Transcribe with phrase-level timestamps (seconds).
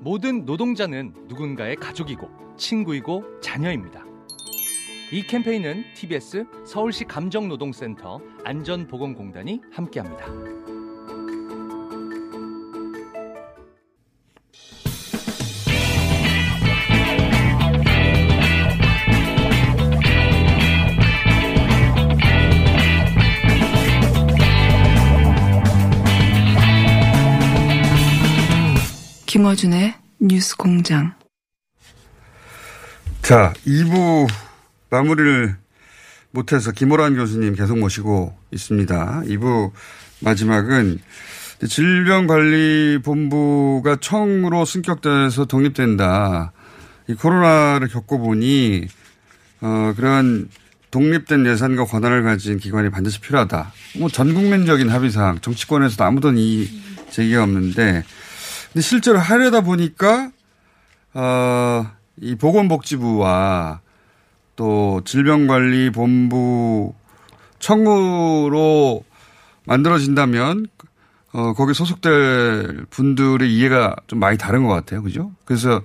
[0.00, 4.04] 모든 노동자는 누군가의 가족이고 친구이고 자녀입니다.
[5.12, 10.67] 이 캠페인은 TBS 서울시 감정노동센터 안전보건공단이 함께합니다.
[29.38, 31.14] 김어준의 뉴스 공장.
[33.22, 34.26] 자, 2부
[34.90, 35.54] 마무리를
[36.32, 39.22] 못해서 김호란 교수님 계속 모시고 있습니다.
[39.26, 39.70] 2부
[40.22, 40.98] 마지막은
[41.68, 46.50] 질병관리본부가 청으로 승격돼서 독립된다.
[47.06, 48.88] 이 코로나를 겪어보니,
[49.60, 50.48] 어, 그런
[50.90, 53.72] 독립된 예산과 권한을 가진 기관이 반드시 필요하다.
[54.00, 56.68] 뭐 전 국민적인 합의사항, 정치권에서도 아무도 이
[57.12, 58.02] 제기가 없는데,
[58.72, 60.30] 근데 실제로 하려다 보니까,
[61.14, 63.80] 어, 이 보건복지부와
[64.56, 66.94] 또 질병관리본부
[67.58, 69.04] 청구로
[69.64, 70.66] 만들어진다면
[71.32, 75.02] 어, 거기 소속될 분들의 이해가 좀 많이 다른 것 같아요.
[75.02, 75.30] 그죠?
[75.44, 75.82] 그래서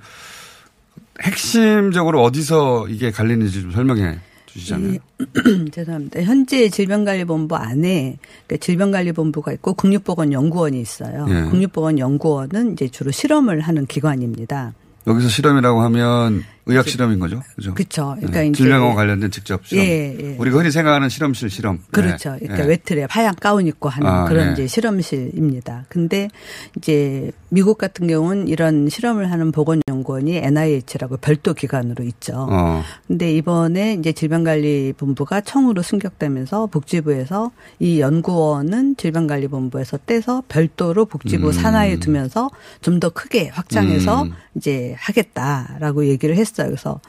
[1.21, 4.19] 핵심적으로 어디서 이게 갈리는지 좀 설명해
[4.55, 4.99] 예,
[5.71, 6.21] 죄송합니다.
[6.21, 11.25] 현재 질병관리본부 안에 그러니까 질병관리본부가 있고 국립보건연구원이 있어요.
[11.29, 11.49] 예.
[11.49, 14.73] 국립보건연구원은 이제 주로 실험을 하는 기관입니다.
[15.07, 17.41] 여기서 실험이라고 하면 의학 실험인 거죠.
[17.55, 17.73] 그죠?
[17.73, 18.15] 그렇죠.
[18.17, 18.51] 그러니까 네.
[18.51, 19.85] 질병과 관련된 직접 실험.
[19.85, 20.35] 예, 예.
[20.37, 21.79] 우리가 흔히 생각하는 실험실 실험.
[21.91, 22.31] 그렇죠.
[22.33, 22.39] 네.
[22.47, 22.75] 그러니까 네.
[22.77, 24.53] 외트랩 하얀 가운 입고 하는 아, 그런 네.
[24.53, 25.85] 이제 실험실입니다.
[25.89, 26.29] 근데
[26.77, 32.47] 이제 미국 같은 경우는 이런 실험을 하는 보건연구원이 NIH라고 별도 기관으로 있죠.
[32.49, 32.81] 어.
[33.07, 41.51] 근데 이번에 이제 질병관리본부가 청으로 승격되면서 복지부에서 이 연구원은 질병관리본부에서 떼서 별도로 복지부 음.
[41.51, 42.49] 산하에 두면서
[42.81, 44.33] 좀 더 크게 확장해서 음.
[44.55, 46.52] 이제 하겠다라고 얘기를 했어요.
[46.53, 47.01] 그래서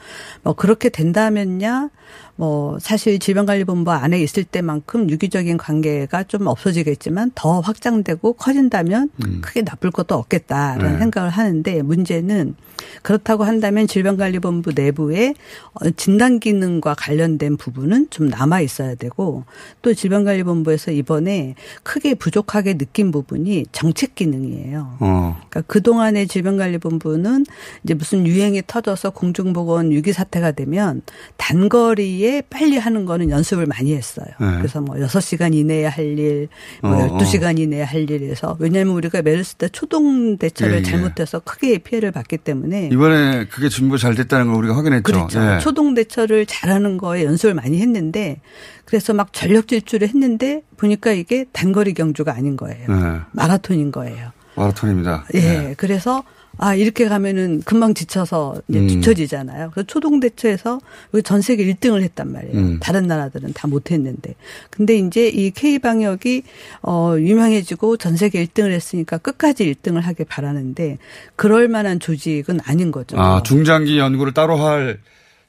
[0.43, 1.89] 뭐 그렇게 된다면야
[2.37, 9.09] 뭐 사실 질병관리본부 안에 있을 때만큼 유기적인 관계가 좀 없어지겠지만 더 확장되고 커진다면
[9.41, 10.91] 크게 나쁠 것도 없겠다라는 음.
[10.93, 10.99] 네.
[10.99, 12.55] 생각을 하는데 문제는
[13.01, 15.33] 그렇다고 한다면 질병관리본부 내부에
[15.73, 19.45] 어, 진단 기능과 관련된 부분은 좀 남아 있어야 되고
[19.81, 24.97] 또 질병관리본부에서 이번에 크게 부족하게 느낀 부분이 정책 기능이에요.
[24.99, 25.37] 어.
[25.49, 27.45] 그러니까 그 동안의 질병관리본부는
[27.83, 31.01] 이제 무슨 유행이 터져서 공중보건 위기 사태가 되면
[31.37, 34.27] 단거리에 빨리 하는 거는 연습을 많이 했어요.
[34.39, 34.57] 네.
[34.57, 36.47] 그래서 뭐 6시간 이내에 할 일,
[36.81, 40.83] 뭐 어, 12시간 이내에 할 일에서 왜냐하면 우리가 메르스 때 초동 대처를 예, 예.
[40.83, 45.03] 잘못해서 크게 피해를 봤기 때문에 이번에 그게 준비 잘 됐다는 걸 우리가 확인했죠.
[45.03, 45.39] 그렇죠.
[45.39, 45.59] 예.
[45.59, 48.41] 초동 대처를 잘하는 거에 연습을 많이 했는데
[48.85, 52.87] 그래서 막 전력 질주를 했는데 보니까 이게 단거리 경주가 아닌 거예요.
[52.87, 53.19] 네.
[53.31, 54.31] 마라톤인 거예요.
[54.55, 55.25] 마라톤입니다.
[55.33, 55.39] 예.
[55.39, 55.73] 네.
[55.77, 56.23] 그래서
[56.57, 58.87] 아 이렇게 가면은 금방 지쳐서 이제 음.
[58.87, 59.71] 뒤처지잖아요.
[59.73, 60.79] 그래서 초동 대처에서
[61.11, 62.57] 우리 전 세계 1등을 했단 말이에요.
[62.57, 62.79] 음.
[62.79, 64.35] 다른 나라들은 다 못했는데.
[64.69, 66.43] 근데 이제 이 K 방역이
[66.83, 70.97] 어 유명해지고 전 세계 1등을 했으니까 끝까지 1등을 하길 바라는데
[71.35, 73.19] 그럴 만한 조직은 아닌 거죠.
[73.19, 74.99] 아, 중장기 연구를 따로 할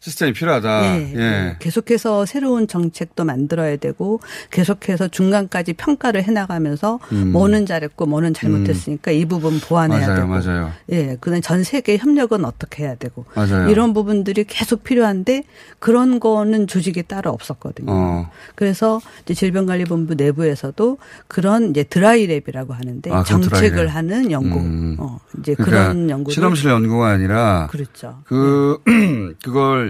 [0.01, 0.85] 시스템이 필요하다.
[0.85, 1.19] 예, 예.
[1.21, 1.57] 예.
[1.59, 4.21] 계속해서 새로운 정책도 만들어야 되고
[4.51, 7.33] 계속해서 중간까지 평가를 해나가면서 음.
[7.33, 10.73] 뭐는 잘했고 뭐는 잘못했으니까 이 부분 보완해야 맞아요, 되고 맞아요.
[10.93, 13.69] 예, 그다음 전 세계 협력은 어떻게 해야 되고 맞아요.
[13.69, 15.43] 이런 부분들이 계속 필요한데
[15.79, 17.91] 그런 거는 조직이 따로 없었거든요.
[17.91, 18.31] 어.
[18.55, 23.89] 그래서 이제 질병관리본부 내부에서도 그런 이제 드라이랩이라고 하는데 아, 그건 정책을 드라이랩.
[23.89, 24.97] 하는 연구, 음.
[24.99, 28.21] 어, 이제 그러니까 그런 연구를 실험실 연구가 아니라 그렇죠.
[28.25, 28.79] 그
[29.43, 29.86] 그걸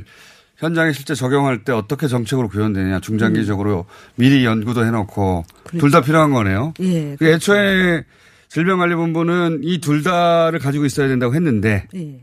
[0.56, 3.84] 현장에 실제 적용할 때 어떻게 정책으로 구현되냐 중장기적으로
[4.14, 5.54] 미리 연구도 해놓고 음.
[5.64, 5.78] 그렇죠.
[5.78, 6.72] 둘다 필요한 거네요.
[6.81, 8.04] 예, 그 애초에
[8.48, 12.20] 질병관리본부는 이 둘 다를 가지고 있어야 된다고 했는데 예.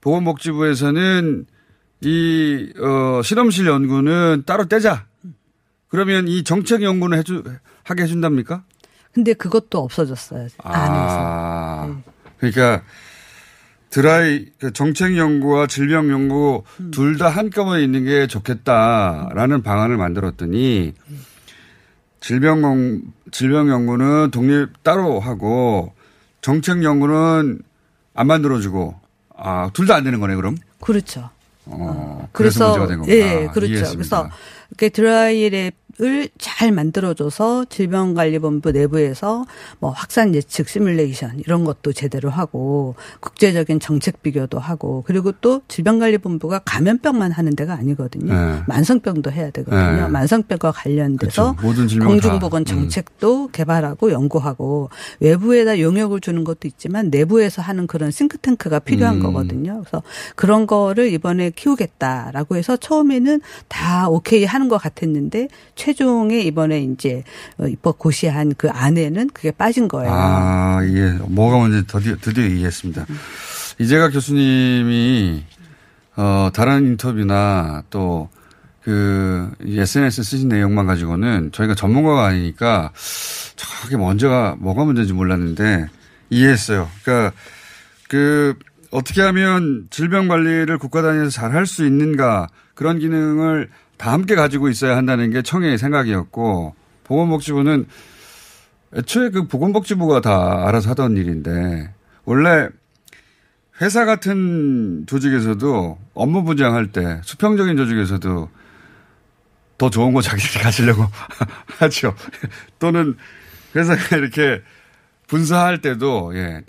[0.00, 1.46] 보건복지부에서는
[2.02, 5.06] 이 어, 실험실 연구는 따로 떼자.
[5.88, 7.42] 그러면 이 정책 연구는 해주
[7.82, 8.62] 하게 해준답니까?
[9.12, 10.42] 근데 그것도 없어졌어요.
[10.42, 10.56] 안에서.
[10.62, 12.00] 아,
[12.38, 12.82] 그러니까
[13.90, 20.94] 드라이 그 정책 연구와 질병 연구 둘다 한꺼번에 있는 게 좋겠다라는 방안을 만들었더니
[22.20, 23.02] 질병 연-
[23.32, 25.92] 질병 연구는 독립 따로 하고
[26.40, 27.60] 정책 연구는
[28.14, 28.94] 안 만들어주고
[29.36, 31.30] 아 둘 다 안 되는 거네 그럼 그렇죠.
[31.66, 33.16] 어, 그래서, 문제가 된 거구나.
[33.16, 33.72] 예, 그렇죠.
[33.72, 34.22] 이해했습니다.
[34.22, 34.30] 그래서
[34.70, 35.72] 이렇게 드라이랩을
[36.38, 39.44] 잘 만들어줘서 질병관리본부 내부에서
[39.78, 46.60] 뭐 확산 예측 시뮬레이션 이런 것도 제대로 하고 국제적인 정책 비교도 하고 그리고 또 질병관리본부가
[46.64, 48.32] 감염병만 하는 데가 아니거든요.
[48.32, 48.62] 네.
[48.66, 50.06] 만성병도 해야 되거든요.
[50.06, 50.08] 네.
[50.08, 52.06] 만성병과 관련돼서 그렇죠.
[52.06, 52.74] 공중보건 다.
[52.74, 52.80] 음.
[52.80, 59.22] 정책도 개발하고 연구하고 외부에다 용역을 주는 것도 있지만 내부에서 하는 그런 싱크탱크가 필요한 음.
[59.22, 59.80] 거거든요.
[59.80, 60.02] 그래서
[60.36, 67.22] 그런 거를 이번에 키우겠다라고 해서 처음에는 다 오케이 하는 것 같았는데 최 종에 이번에 이제
[67.58, 70.12] 어, 입법 고시한 그 안에는 그게 빠진 거예요.
[70.12, 71.12] 아, 이해.
[71.28, 73.06] 뭐가 뭔지 드디어, 드디어 이해했습니다.
[73.78, 75.44] 이재가 교수님이,
[76.16, 78.28] 어, 다른 인터뷰나 또,
[78.82, 82.92] 그, SNS 쓰신 내용만 가지고는 저희가 전문가가 아니니까
[83.56, 85.86] 저게 먼저가, 뭐가 문제인지 몰랐는데
[86.30, 86.88] 이해했어요.
[87.02, 87.34] 그러니까
[88.08, 88.54] 그,
[88.90, 93.68] 어떻게 하면 질병 관리를 국가 단위에서 잘 할 수 있는가 그런 기능을
[94.00, 96.74] 다 함께 가지고 있어야 한다는 게 청해의 생각이었고
[97.04, 97.86] 보건복지부는
[98.94, 101.92] 애초에 그 보건복지부가 다 알아서 하던 일인데
[102.24, 102.70] 원래
[103.82, 108.48] 회사 같은 조직에서도 업무 분장할 때 수평적인 조직에서도
[109.76, 111.04] 더 좋은 거 자기들이 가지려고
[111.78, 112.14] 하죠.
[112.78, 113.18] 또는
[113.76, 114.62] 회사가 이렇게
[115.26, 116.62] 분사할 때도 예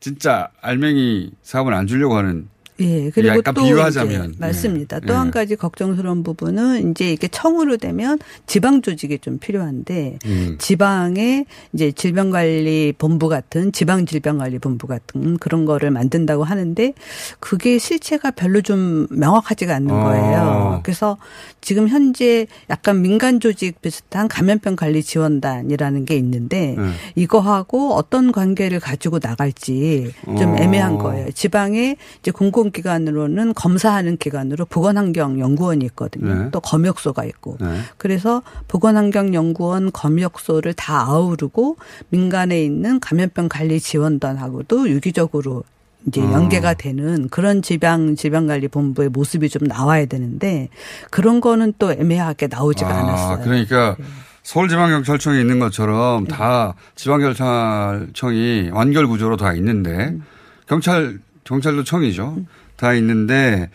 [0.00, 2.48] 진짜 알맹이 사업을 안 주려고 하는
[2.80, 4.30] 예, 그리고 약간 또 비유하자면.
[4.30, 5.00] 이제 맞습니다.
[5.02, 5.06] 예.
[5.06, 5.30] 또한 예.
[5.30, 10.56] 가지 걱정스러운 부분은 이제 이게 청으로 되면 지방 조직이 좀 필요한데 음.
[10.58, 16.92] 지방에 이제 질병관리 본부 같은 지방 질병관리 본부 같은 그런 거를 만든다고 하는데
[17.40, 20.04] 그게 실체가 별로 좀 명확하지가 않는 어.
[20.04, 20.80] 거예요.
[20.82, 21.16] 그래서
[21.60, 26.90] 지금 현재 약간 민간 조직 비슷한 감염병 관리 지원단이라는 게 있는데 네.
[27.14, 30.56] 이거하고 어떤 관계를 가지고 나갈지 좀 어.
[30.58, 31.30] 애매한 거예요.
[31.32, 36.34] 지방에 이제 공공 기관으로는 검사하는 기관으로 보건환경연구원이 있거든요.
[36.34, 36.48] 네.
[36.50, 37.56] 또 검역소가 있고.
[37.60, 37.80] 네.
[37.96, 41.76] 그래서 보건환경연구원 검역소를 다 아우르고
[42.10, 45.64] 민간에 있는 감염병 관리 지원단하고도 유기적으로
[46.06, 46.32] 이제 어.
[46.32, 50.68] 연계가 되는 그런 지방 질병관리본부의 모습이 좀 나와야 되는데
[51.10, 53.38] 그런 거는 또 애매하게 나오지가 아, 않았어요.
[53.38, 53.44] 네.
[53.44, 53.96] 그러니까
[54.44, 60.22] 서울지방경찰청이 있는 것처럼 다 지방경찰청이 완결 구조로 다 있는데 음.
[60.68, 62.36] 경찰 경찰도 청이죠.
[62.76, 63.70] 다 있는데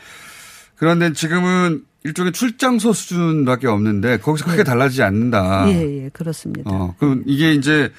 [0.75, 5.65] 그런데 지금은 일종의 출장소 수준밖에 없는데 거기서 크게 달라지지 않는다.
[5.65, 5.73] 네.
[5.73, 6.69] 예, 예, 그렇습니다.
[6.69, 7.91] 어, 그럼 이게 이제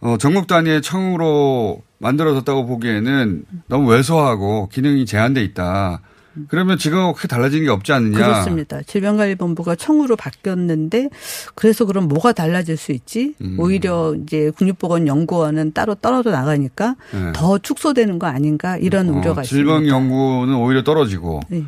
[0.00, 6.00] 어, 전국 단위의 청으로 만들어졌다고 보기에는 너무 왜소하고 기능이 제한돼 있다.
[6.48, 8.18] 그러면 지금 크게 달라지는 게 없지 않느냐.
[8.18, 8.82] 그렇습니다.
[8.82, 11.10] 질병관리본부가 청으로 바뀌었는데
[11.54, 13.34] 그래서 그럼 뭐가 달라질 수 있지?
[13.40, 13.56] 음.
[13.58, 17.32] 오히려 이제 국립보건연구원은 따로 떨어져 나가니까 네.
[17.34, 19.46] 더 축소되는 거 아닌가 이런 우려가 어, 있습니다.
[19.46, 21.64] 질병 연구는 오히려 떨어지고 예, 예.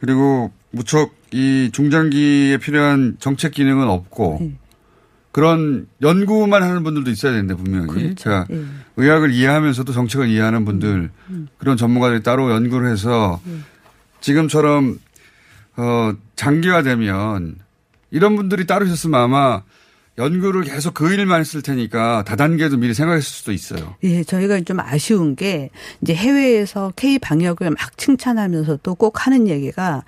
[0.00, 4.52] 그리고 무척 이 중장기에 필요한 정책 기능은 없고 네.
[5.32, 8.14] 그런 연구만 하는 분들도 있어야 되는데 분명히 그렇죠.
[8.14, 8.64] 제가 예.
[8.96, 11.48] 의학을 이해하면서도 정책을 이해하는 분들 음.
[11.58, 13.40] 그런 전문가들이 따로 연구를 해서
[14.26, 14.98] 지금처럼
[15.76, 17.60] 어 장기화되면
[18.10, 19.62] 이런 분들이 따로 있었으면 아마
[20.18, 23.94] 연구를 계속 그 일만 했을 테니까 다단계도 미리 생각했을 수도 있어요.
[24.02, 25.70] 예, 저희가 좀 아쉬운 게
[26.00, 30.04] 이제 해외에서 K 방역을 막 칭찬하면서도 꼭 하는 얘기가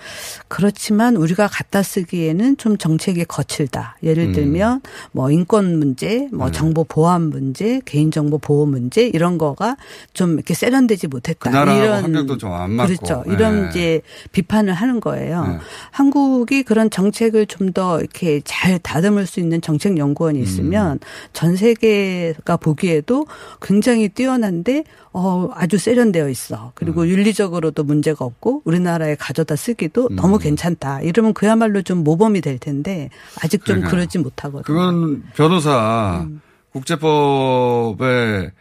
[0.48, 3.96] 그렇지만 우리가 갖다 쓰기에는 좀 정책이 거칠다.
[4.02, 4.32] 예를 음.
[4.32, 4.80] 들면
[5.12, 6.52] 뭐 인권 문제, 뭐 네.
[6.52, 9.76] 정보 보안 문제, 개인 정보 보호 문제 이런 거가
[10.14, 11.50] 좀 이렇게 세련되지 못했다.
[11.50, 12.94] 그 이런 환경도 좀 안 맞고.
[12.96, 13.24] 그렇죠.
[13.26, 13.68] 이런 네.
[13.68, 14.00] 이제
[14.32, 15.46] 비판을 하는 거예요.
[15.46, 15.58] 네.
[15.90, 20.98] 한국이 그런 정책을 좀 더 이렇게 잘 다듬을 수 있는 정책 연구원이 있으면 음.
[21.32, 23.26] 전 세계가 보기에도
[23.60, 26.72] 굉장히 뛰어난데 어 아주 세련되어 있어.
[26.74, 27.08] 그리고 음.
[27.08, 31.02] 윤리적으로도 문제가 없고 우리나라에 가져다 쓰기도 너무 괜찮다.
[31.02, 33.10] 이러면 그야말로 좀 모범이 될 텐데
[33.42, 33.90] 아직 좀 그러니까요.
[33.90, 34.62] 그러지 못하거든요.
[34.62, 36.40] 그건 변호사 음.
[36.72, 38.52] 국제법에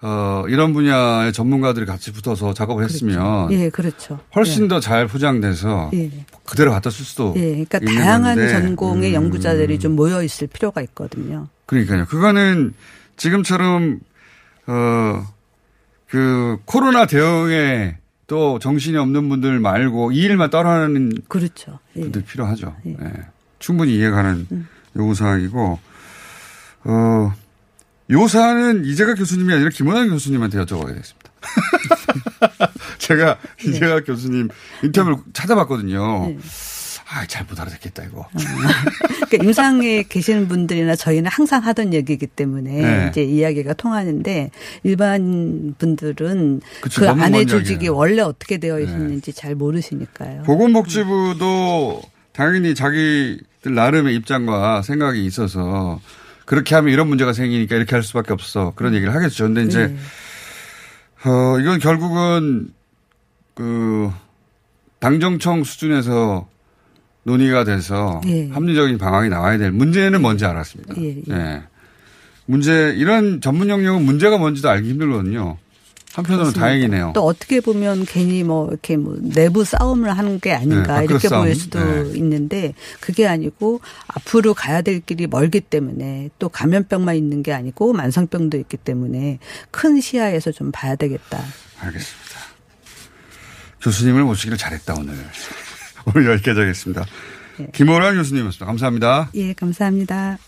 [0.00, 4.20] 어, 이런 분야의 전문가들이 같이 붙어서 작업을 했으면 예, 그렇죠.
[4.36, 6.04] 훨씬 더잘 포장돼서 예.
[6.04, 6.24] 예.
[6.44, 8.48] 그대로 갖다 쓸 수도 예, 그러니까 다양한 건데.
[8.48, 9.14] 전공의 음.
[9.24, 11.48] 연구자들이 좀 모여 있을 필요가 있거든요.
[11.66, 12.06] 그러니까요.
[12.06, 12.74] 그거는
[13.16, 13.98] 지금처럼
[14.68, 15.26] 어,
[16.06, 17.96] 그 코로나 대응에
[18.28, 21.80] 또 정신이 없는 분들 말고 이 일만 따라하는 그렇죠.
[21.96, 22.02] 예.
[22.02, 22.76] 분들 필요하죠.
[22.86, 22.90] 예.
[23.00, 23.12] 예.
[23.58, 24.46] 충분히 이해가는
[24.96, 25.78] 요구사항이고,
[26.84, 27.32] 어,
[28.10, 31.28] 요사는 이재가 교수님이 아니라 김원환 교수님한테 여쭤봐야겠습니다.
[32.98, 34.48] 제가 이재가 교수님
[34.82, 36.28] 인터뷰를 찾아봤거든요.
[36.28, 36.38] 네.
[37.10, 38.28] 아, 잘못 알아듣겠다, 이거.
[39.30, 43.06] 그러니까 임상에 계시는 분들이나 저희는 항상 하던 얘기이기 때문에 네.
[43.08, 44.50] 이제 이야기가 통하는데
[44.82, 47.96] 일반 분들은 그쵸, 그 안에 먼 조직이 이야기예요.
[47.96, 48.82] 원래 어떻게 되어 네.
[48.82, 50.42] 있는지 잘 모르시니까요.
[50.42, 56.00] 보건복지부도 당연히 자기들 나름의 입장과 생각이 있어서
[56.48, 58.72] 그렇게 하면 이런 문제가 생기니까 이렇게 할 수밖에 없어.
[58.74, 59.44] 그런 얘기를 하겠죠.
[59.44, 59.96] 근데 이제, 네.
[61.28, 62.70] 어, 이건 결국은
[63.52, 64.10] 그
[64.98, 66.48] 당정청 수준에서
[67.24, 68.48] 논의가 돼서 예.
[68.48, 70.94] 합리적인 방안이 나와야 될 문제는 뭔지 알았습니다.
[70.96, 71.62] 예, 예.
[72.46, 75.58] 문제, 이런 전문 영역은 문제가 뭔지도 알기 힘들거든요.
[76.18, 76.52] 한편으로는.
[76.52, 77.12] 다행이네요.
[77.14, 81.28] 또 어떻게 보면 괜히 뭐 이렇게 뭐 내부 싸움을 하는 게 네, 아닌가 밖으로 이렇게
[81.28, 81.44] 싸움.
[81.44, 82.16] 보일 수도 네.
[82.18, 88.56] 있는데 그게 아니고 앞으로 가야 될 길이 멀기 때문에 또 감염병만 있는 게 아니고 만성병도
[88.58, 89.38] 있기 때문에
[89.70, 91.38] 큰 시야에서 좀 봐야 되겠다.
[91.80, 92.38] 알겠습니다.
[93.80, 95.14] 교수님을 모시기를 잘했다, 오늘.
[96.14, 97.04] 오늘 여기까지 하겠습니다.
[97.58, 97.68] 네.
[97.72, 98.66] 김호란 교수님이었습니다.
[98.66, 99.30] 감사합니다.
[99.34, 100.38] 예, 감사합니다.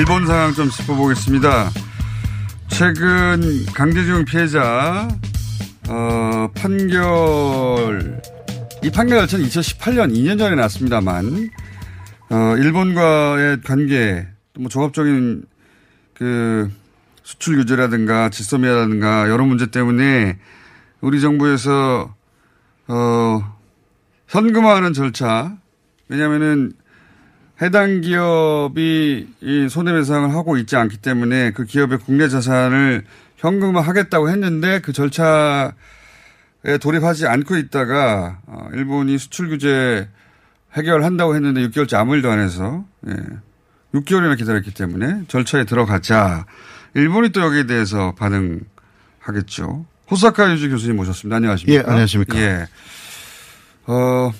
[0.00, 1.68] 일본 상황 좀 짚어보겠습니다.
[2.68, 5.06] 최근 강제징용 피해자,
[5.90, 8.22] 어, 판결,
[8.82, 11.50] 이 판결 절차는 2018년 2년 전에 났습니다만,
[12.30, 15.44] 어, 일본과의 관계, 또 뭐 종합적인
[16.14, 16.70] 그
[17.22, 20.38] 수출 규제라든가 지소미아라든가 여러 문제 때문에
[21.02, 22.14] 우리 정부에서,
[22.88, 23.58] 어,
[24.28, 25.58] 현금화하는 절차,
[26.08, 26.72] 왜냐면은
[27.62, 33.04] 해당 기업이 이 손해배상을 하고 있지 않기 때문에 그 기업의 국내 자산을
[33.36, 35.72] 현금화 하겠다고 했는데 그 절차에
[36.80, 40.08] 돌입하지 않고 있다가 어, 일본이 수출 규제
[40.74, 43.14] 해결한다고 했는데 6개월째 아무 일도 안 해서 예.
[43.94, 46.46] 6개월이나 기다렸기 때문에 절차에 들어가자
[46.94, 49.84] 일본이 또 여기에 대해서 반응하겠죠.
[50.10, 51.36] 호사카 유지 교수님 모셨습니다.
[51.36, 51.82] 안녕하십니까?
[51.82, 52.38] 예, 안녕하십니까.
[52.38, 52.66] 예.
[53.86, 54.32] 어,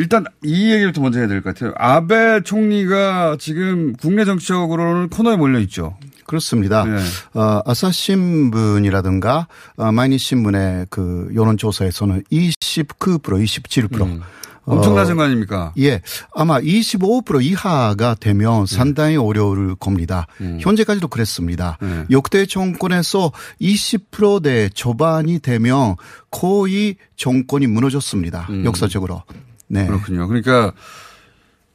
[0.00, 1.72] 일단 이 얘기부터 먼저 해야 될 것 같아요.
[1.76, 5.96] 아베 총리가 지금 국내 정치적으로는 코너에 몰려 있죠.
[6.26, 6.84] 그렇습니다.
[6.86, 7.38] 예.
[7.38, 14.20] 어, 아사신문이라든가 어, 마이니신문의 그 여론조사에서는 29% 27% 음.
[14.64, 15.72] 엄청나신 거 아닙니까?
[15.78, 16.00] 예,
[16.34, 20.26] 아마 25% 이하가 되면 상당히 어려울 겁니다.
[20.60, 21.76] 현재까지도 그랬습니다.
[21.80, 22.04] 네.
[22.10, 25.96] 역대 정권에서 20%대 초반이 되면
[26.30, 28.46] 거의 정권이 무너졌습니다.
[28.50, 28.64] 음.
[28.64, 29.22] 역사적으로.
[29.70, 29.86] 네.
[29.86, 30.26] 그렇군요.
[30.26, 30.72] 그러니까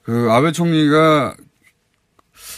[0.03, 1.35] 그 아베 총리가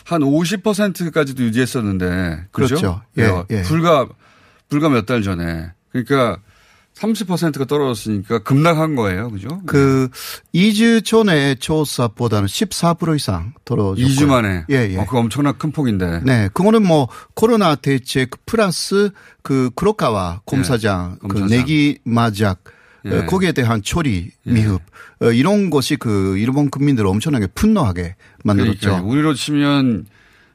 [0.06, 2.75] 한 50%까지도 유지했었는데 그렇죠?
[2.75, 3.01] 그렇죠.
[3.17, 3.62] 예, 예.
[3.63, 4.08] 불과
[4.70, 6.39] 불과 몇 달 전에 그러니까
[6.96, 9.29] 30%가 떨어졌으니까 급락한 거예요.
[9.29, 9.62] 그죠?
[9.67, 10.10] 그
[10.56, 14.06] 2주 전에 조사보다는 14% 이상 떨어졌고요.
[14.08, 14.65] 2주 만에.
[14.72, 14.98] 예, 예.
[14.98, 16.22] 어, 그 엄청난 큰 폭인데.
[16.24, 19.12] 네, 그거는 뭐 코로나 대책 플러스
[19.44, 21.48] 그 크로카와 검사장, 예, 그 검사장.
[21.50, 22.63] 내기 마작
[23.06, 23.18] 예.
[23.18, 24.82] 어, 거기에 대한 처리 미흡
[25.22, 28.80] 어, 이런 것이 그 일본 국민들을 엄청나게 분노하게 만들었죠.
[28.80, 30.06] 그러니까 우리로 치면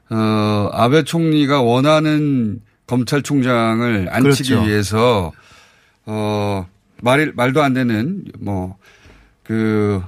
[0.09, 4.67] 어 아베 총리가 원하는 검찰총장을 앉히기 그렇죠.
[4.67, 5.31] 위해서
[6.05, 6.67] 어
[7.01, 8.77] 말이 말도 안 되는 뭐
[9.43, 10.01] 그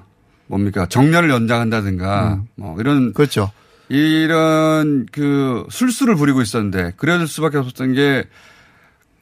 [0.48, 3.52] 뭡니까 정년을 연장한다든가 뭐 이런 그렇죠.
[3.90, 8.24] 이런 그 술수를 부리고 있었는데 그래야 수밖에 없었던 게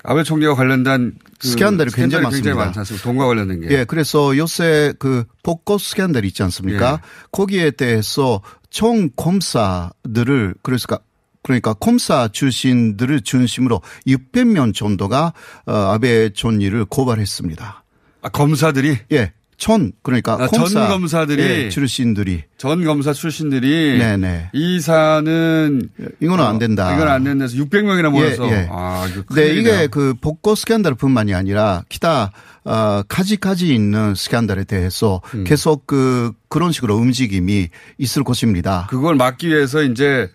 [0.03, 2.55] 아베 총리와 관련된 그 스캔들이 굉장히 굉장히 많습니다.
[2.55, 3.03] 많지 않습니까?
[3.03, 3.67] 돈과 관련된 게.
[3.71, 6.99] 예, 그래서 요새 그 복고 스캔들 있지 않습니까?
[7.01, 7.07] 예.
[7.31, 10.99] 거기에 대해서 총 검사들을 그러니까
[11.41, 15.33] 그러니까 검사 출신들을 중심으로 600명 정도가
[15.65, 17.83] 어, 아베 총리를 고발했습니다.
[18.23, 24.49] 아, 검사들이 예, 천 그러니까 아, 전 검사 검사들이 예, 출신들이 전 검사 출신들이 네네
[24.53, 26.89] 이 사안은 이거는 안 된다.
[26.89, 28.67] 어, 이건 안 된다서 600명이나 모여서 예, 예.
[28.71, 29.53] 아, 네.
[29.53, 32.31] 이게 그 복고 스캔들뿐만이 아니라 기타
[32.65, 35.43] 어, 가지가지 있는 스캔들에 대해서 음.
[35.43, 38.87] 계속 그 그런 식으로 움직임이 있을 것입니다.
[38.89, 40.29] 그걸 막기 위해서 이제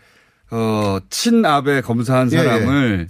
[0.51, 2.43] 어 친아베 검사한 예, 예.
[2.43, 3.09] 사람을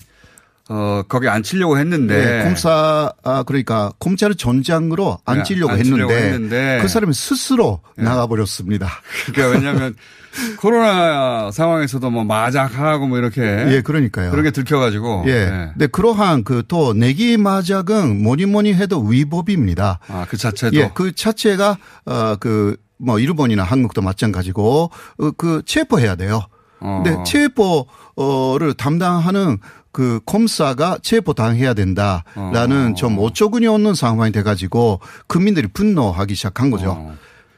[0.71, 6.79] 어 거기 앉히려고 했는데 네, 검사 아 그러니까 검찰 전장으로 앉히려고 네, 앉히려고 했는데, 했는데.
[6.83, 8.87] 그 사람이 스스로 나가버렸습니다.
[9.33, 9.95] 그러니까 왜냐하면
[10.61, 14.31] 코로나 상황에서도 뭐 마작하고 뭐 이렇게 예, 그러니까요.
[14.31, 15.31] 그런 게 들켜가지고 예.
[15.31, 15.71] 예.
[15.73, 20.01] 근데 그러한 그 또 내기 마작은 뭐니 뭐니 해도 위법입니다.
[20.09, 26.17] 아 그 자체도 예, 그 자체가 어 그 뭐 일본이나 한국도 마찬가지고 어, 그 체포해야
[26.17, 26.43] 돼요.
[26.81, 27.01] 어.
[27.05, 29.59] 근데 체포를 담당하는
[29.93, 32.95] 그 콤사가 체포당해야 된다라는 어.
[32.95, 36.91] 좀 어처구니 없는 상황이 돼가지고 국민들이 분노하기 시작한 거죠.
[36.93, 37.17] 어.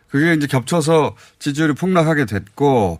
[0.08, 2.98] 그게 이제 겹쳐서 지지율이 폭락하게 됐고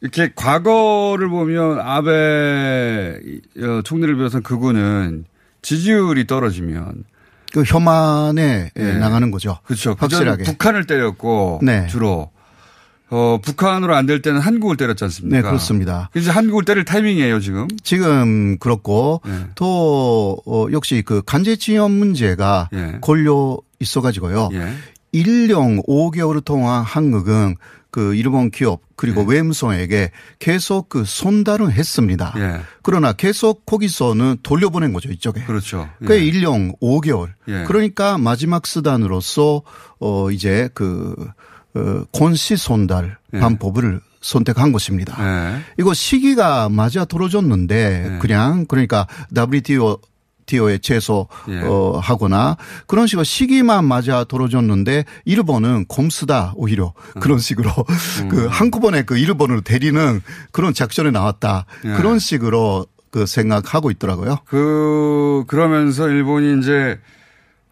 [0.00, 3.18] 이렇게 과거를 보면 아베
[3.60, 5.24] 어, 총리를 비롯한 극우는
[5.62, 7.04] 지지율이 떨어지면
[7.52, 8.98] 그 혐한에 예, 네.
[8.98, 9.58] 나가는 거죠.
[9.64, 9.96] 그렇죠.
[9.98, 10.44] 확실하게.
[10.44, 11.86] 북한을 때렸고 네.
[11.88, 12.30] 주로
[13.10, 15.36] 어, 북한으로 안 될 때는 한국을 때렸지 않습니까?
[15.36, 16.10] 네, 그렇습니다.
[16.16, 17.68] 이제 한국을 때릴 타이밍이에요 지금.
[17.82, 19.32] 지금 그렇고 네.
[19.54, 22.98] 또 어, 역시 그 간제지원 문제가 예.
[23.00, 24.48] 걸려 있어 가지고요.
[24.52, 24.72] 예.
[25.14, 27.56] 1년 5개월 동안 한국은
[27.90, 32.34] 그 일본 기업 그리고 외무성에게 계속 그 손달은 했습니다.
[32.36, 32.60] 예.
[32.82, 35.44] 그러나 계속 거기서는 돌려보낸 거죠 이쪽에.
[35.44, 35.88] 그렇죠.
[36.02, 36.06] 예.
[36.06, 37.28] 그게 1년 5개월.
[37.48, 37.64] 예.
[37.66, 39.62] 그러니까 마지막 수단으로서
[40.00, 41.32] 어 이제 그 어,
[42.12, 43.40] 권시 손달 예.
[43.40, 45.16] 방법을 선택한 것입니다.
[45.20, 45.60] 예.
[45.78, 48.18] 이거 시기가 맞아 떨어졌는데 네.
[48.18, 49.06] 그냥 그러니까
[49.36, 49.98] WTO
[50.46, 51.60] TO에 제소 예.
[51.60, 52.56] 어, 하거나
[52.86, 57.20] 그런 식으로 시기만 맞아 떨어졌는데 일본은 곰수다 오히려 음.
[57.20, 57.70] 그런 식으로
[58.30, 61.92] 그 한꺼번에 그 일본을 데리는 그런 작전에 나왔다 예.
[61.92, 64.38] 그런 식으로 그 생각하고 있더라고요.
[64.46, 66.98] 그 그러면서 일본이 이제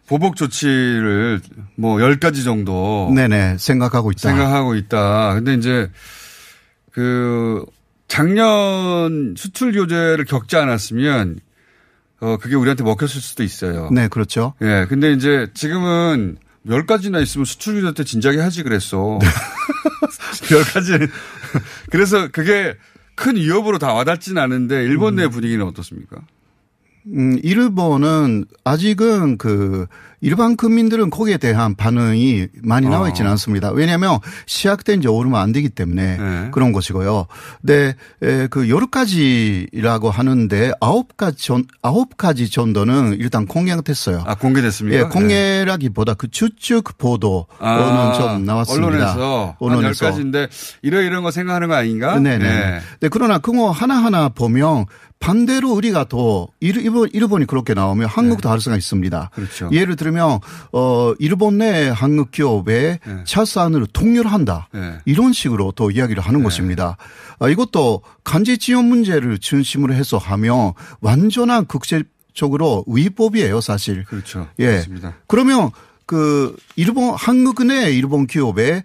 [0.07, 1.41] 보복 조치를
[1.75, 4.29] 뭐 10가지 정도 네네 생각하고 있다.
[4.29, 5.33] 생각하고 있다.
[5.35, 5.91] 근데 이제
[6.91, 7.65] 그
[8.07, 11.39] 작년 수출 규제를 겪지 않았으면
[12.19, 13.89] 어 그게 우리한테 먹혔을 수도 있어요.
[13.91, 14.53] 네 그렇죠.
[14.61, 14.85] 예.
[14.89, 16.37] 근데 이제 지금은
[16.69, 19.19] 열 가지나 있으면 수출 규제 때 진작에 하지 그랬어.
[20.51, 20.93] 열 가지.
[21.91, 22.75] 그래서 그게
[23.15, 26.17] 큰 위협으로 다 와닿진 않은데 일본 내 분위기는 어떻습니까?
[27.13, 29.87] 음, 일본은 아직은 그
[30.21, 33.31] 일반 국민들은 거기에 대한 반응이 많이 나와 있지는 어.
[33.33, 33.71] 않습니다.
[33.71, 36.49] 왜냐하면 시작된 지 오르면 안 되기 때문에 네.
[36.51, 37.27] 그런 것이고요.
[37.61, 44.23] 근데 에, 그 여러 가지라고 하는데 아홉 가지 전 아홉 가지 정도는 일단 공개됐어요.
[44.25, 44.97] 아 공개됐습니까?
[44.99, 48.87] 예, 공개라기보다 그 추측 보도는 아, 좀 나왔습니다.
[48.87, 50.07] 언론에서 언론에서.
[50.07, 50.49] 한 10가지인데
[50.81, 52.19] 이러 이런 거 생각하는 거 아닌가?
[52.19, 52.81] 네네.
[53.01, 53.09] 네.
[53.09, 54.85] 그러나 그거 하나 하나 보면
[55.19, 56.77] 반대로 우리가 더 일-
[57.13, 59.19] 일본이 그렇게 나오면 한국도 할 수가 있습니다.
[59.19, 59.27] 네.
[59.35, 59.69] 그렇죠.
[59.71, 60.39] 예를 들면
[60.71, 63.23] 어 일본 내 한국 기업의 네.
[63.25, 64.69] 차산을 통렬한다.
[64.73, 64.97] 네.
[65.05, 66.97] 이런 식으로 또 이야기를 하는 것입니다.
[67.39, 74.03] 아, 이것도 간제 지원 문제를 중심으로 해서 하면 완전한 국제적으로 위법이에요, 사실.
[74.05, 74.47] 그렇죠.
[74.59, 74.65] 예.
[74.65, 75.15] 그렇습니다.
[75.27, 75.71] 그러면
[76.05, 78.83] 그 일본 한국 내 일본 기업의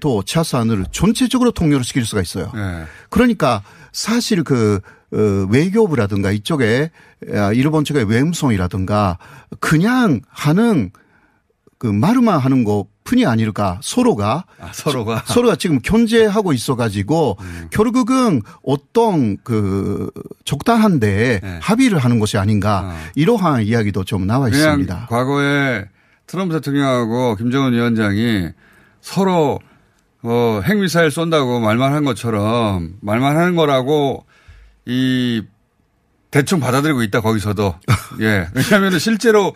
[0.00, 2.52] 또 차산을 전체적으로 통렬을 시킬 수가 있어요.
[2.54, 2.84] 예.
[3.10, 5.03] 그러니까 사실 그 어,
[5.48, 6.90] 외교부라든가 이쪽에
[7.32, 9.18] 아, 일본 측의 외무성이라든가
[9.60, 10.90] 그냥 하는
[11.78, 17.68] 그 말만 하는 것뿐이 아닐까 서로가 아, 서로가 서 로가 지금 견제하고 있어가지고 음.
[17.70, 20.10] 결국은 어떤 그
[20.44, 21.58] 적당한데 네.
[21.60, 23.10] 합의를 하는 것이 아닌가 어.
[23.14, 25.08] 이러한 이야기도 좀 나와 있습니다.
[25.10, 25.84] 과거에
[26.26, 28.48] 트럼프 대통령하고 김정은 위원장이
[29.00, 29.60] 서로
[30.22, 34.24] 어, 핵미사일 쏜다고 말만 한 것처럼 말만 하는 거라고
[34.86, 35.42] 이
[36.30, 37.78] 대충 받아들이고 있다 거기서도.
[38.20, 38.48] 예.
[38.54, 39.54] 왜냐하면 실제로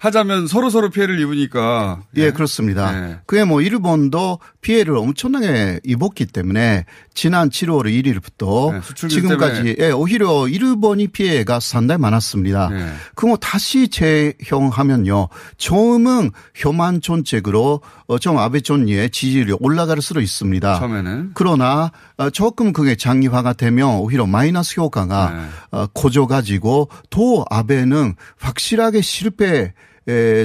[0.00, 3.10] 하자면 서로 서로 피해를 입으니까 예, 그렇습니다.
[3.10, 3.18] 예.
[3.26, 11.08] 그게 뭐 일본도 피해를 엄청나게 입었기 때문에 지난 7월 1일부터 네, 지금까지 예, 오히려 일본이
[11.08, 12.70] 피해가 상당히 많았습니다.
[12.72, 12.92] 예.
[13.14, 15.28] 그거 다시 재형하면요.
[15.58, 20.78] 처음은 혐한 정책으로 어, 좀 아베 총리의 지지율이 올라갈 수도 있습니다.
[20.78, 25.46] 처음에는 그러나 어, 조금 그게 장기화가 되면 오히려 마이너스 효과가 네.
[25.72, 29.74] 어, 커져가지고 또 아베는 확실하게 실패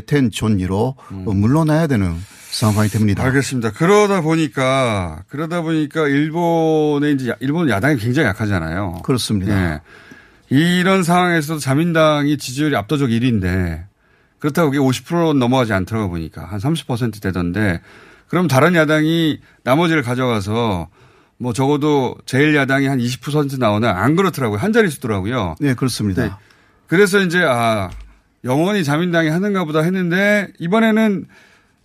[0.05, 2.13] 된 존리로 어, 물러나야 되는
[2.51, 3.23] 상황이 됩니다.
[3.23, 3.27] 음.
[3.27, 3.71] 알겠습니다.
[3.71, 9.01] 그러다 보니까 그러다 보니까 일본의 이제 야- 일본 야당이 굉장히 약하잖아요.
[9.03, 9.73] 그렇습니다.
[9.73, 9.81] 예.
[10.49, 13.83] 이런 상황에서도 자민당이 지지율이 압도적 1위인데
[14.39, 17.81] 그렇다고 그게 50% 넘어가지 않더라고 보니까 한 30% 되던데
[18.27, 20.87] 그럼 다른 야당이 나머지를 가져가서
[21.37, 24.59] 뭐 적어도 제일 야당이 한 20% 나오나 안 그렇더라고요.
[24.59, 25.55] 한 자릿수더라고요.
[25.59, 26.23] 네, 그렇습니다.
[26.23, 26.31] 네.
[26.87, 27.89] 그래서 이제 아
[28.45, 31.25] 영원히 자민당이 하는가 보다 했는데 이번에는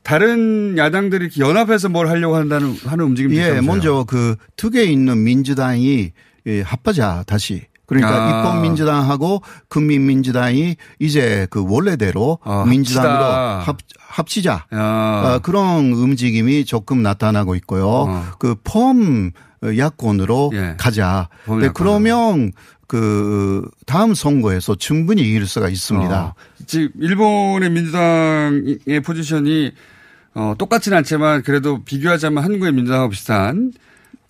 [0.03, 3.67] 다른 야당들이 이렇게 연합해서 뭘 하려고 한다는 하는 움직임이 예, 있다면서요.
[3.71, 6.13] 먼저 그 득에 있는 민주당이
[6.47, 7.67] 예, 합하자 다시.
[7.87, 8.29] 그러니까 아.
[8.41, 13.25] 입법민주당하고 국민민주당이 이제 그 원래대로 아, 민주당으로.
[13.25, 14.53] 합, 합치자.
[14.53, 14.67] 야.
[14.79, 17.87] 아, 그런 움직임이 조금 나타나고 있고요.
[17.89, 18.25] 어.
[18.39, 19.33] 그 폼
[19.77, 20.75] 야권으로 예.
[20.79, 21.29] 가자.
[21.47, 21.73] 폼 네, 야권으로.
[21.75, 22.53] 그러면
[22.91, 26.23] 그 다음 선거에서 충분히 이길 수가 있습니다.
[26.23, 26.35] 어,
[26.67, 29.71] 지금 일본의 민주당의 포지션이
[30.35, 33.71] 어, 똑같진 않지만 그래도 비교하자면 한국의 민주당하고 비슷한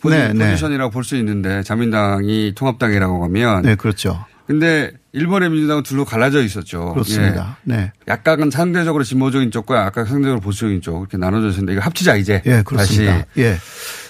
[0.03, 0.51] 포지, 네, 네.
[0.51, 4.27] 포지션이라고 볼수 있는데 자민당이 통합당이라고 하면 네, 그렇죠.
[4.47, 6.93] 근데 일본의 민주당은 둘로 갈라져 있었죠.
[6.93, 7.57] 그렇습니다.
[7.65, 7.77] 네.
[7.77, 7.93] 예.
[8.09, 12.43] 약간은 상대적으로 진보적인 쪽과 약간 상대적으로 보수적인 쪽 이렇게 나눠져 있었는데 이거 합치자 이제.
[12.45, 13.25] 예, 그렇습니다.
[13.25, 13.25] 다시.
[13.39, 13.57] 예.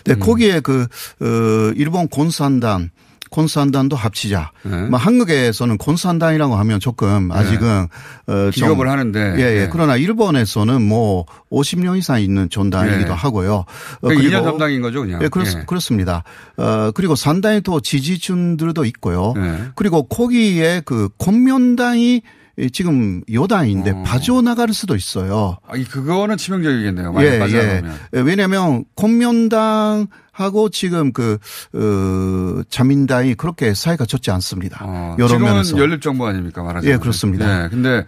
[0.06, 0.18] 네, 음.
[0.18, 0.88] 거기에 그,
[1.20, 2.90] 어, 일본 곤산단,
[3.30, 4.50] 곤산단도 합치자.
[4.64, 4.82] 네.
[4.88, 7.86] 뭐 한국에서는 곤산단이라고 하면 조금 아직은
[8.26, 9.34] 어, 좀 비겁을 하는데.
[9.36, 9.62] 예, 예.
[9.62, 9.68] 예.
[9.70, 13.14] 그러나 일본에서는 뭐 50년 이상 있는 존단이기도 예.
[13.14, 13.54] 하고요.
[13.54, 13.64] 어,
[14.00, 15.22] 그러니까 2년 담당인 거죠, 그냥.
[15.22, 15.64] 예, 그렇, 예.
[15.64, 16.24] 그렇습니다.
[16.56, 19.34] 어, 그리고 산단이 또 지지층들도 있고요.
[19.36, 19.70] 예.
[19.74, 22.22] 그리고 거기에 그 공면당이
[22.72, 24.02] 지금 여당인데 어.
[24.02, 25.56] 빠져나갈 수도 있어요.
[25.66, 27.12] 아, 이 그거는 치명적이겠네요.
[27.12, 27.98] 빠져나가면.
[28.14, 30.08] 예, 왜냐하면 공면당
[30.40, 31.38] 하고 지금 그
[31.74, 34.85] 어, 자민당이 그렇게 사이가 좋지 않습니다.
[34.85, 35.79] 어, 여러 지금은 면에서.
[35.79, 36.92] 연립 정부 아닙니까 말하자면.
[36.94, 37.64] 예, 그렇습니다.
[37.64, 38.07] 예, 근데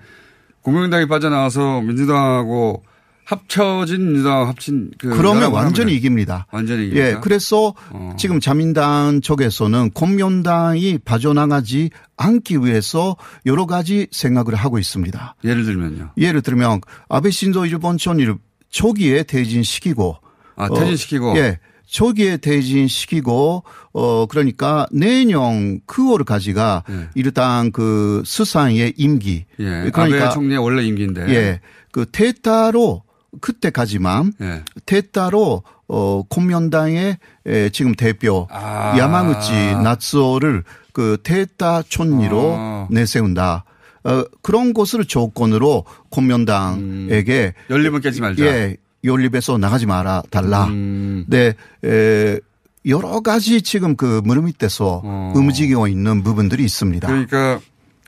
[0.62, 2.83] 공명당이 빠져나와서 민주당하고
[3.25, 6.47] 합쳐진 민주당 합친 그 그러면 완전히 이깁니다.
[6.51, 7.21] 완전히 예, 이깁니까?
[7.21, 8.14] 그래서 어.
[8.18, 13.16] 지금 자민당 쪽에서는 공면당이 빠져나가지 않기 위해서
[13.47, 15.37] 여러 가지 생각을 하고 있습니다.
[15.45, 16.11] 예를 들면요.
[16.18, 18.35] 예를 들면 아베 신조 일본 총리를
[18.71, 20.16] 초기에 퇴진시키고
[20.57, 21.37] 아, 퇴진시키고.
[21.38, 21.59] 예.
[21.92, 27.09] 초기에 퇴진 시키고 어 그러니까 내년 9월까지가 예.
[27.14, 29.90] 일단 그 수상의 임기 예.
[29.92, 31.28] 그러니까 아베 총리의 원래 임기인데.
[31.28, 31.61] 예.
[31.92, 33.02] 그 퇴따로
[33.42, 34.62] 그때까지만 예.
[34.87, 38.96] 퇴따로 어 공면당의 에, 지금 대표 아.
[38.96, 42.88] 야마구치 나츠오를 그 퇴따 촌리로 아.
[42.90, 43.64] 내세운다.
[44.05, 48.44] 어 그런 것을 조건으로 공면당에게 열림은 깨지 말자.
[48.46, 50.64] 예, 연립에서 나가지 말아 달라.
[50.66, 51.24] 음.
[51.28, 52.38] 네, 에,
[52.86, 55.32] 여러 가지 지금 그 무릎 밑에서 어.
[55.34, 57.06] 움직이고 있는 부분들이 있습니다.
[57.06, 57.60] 그러니까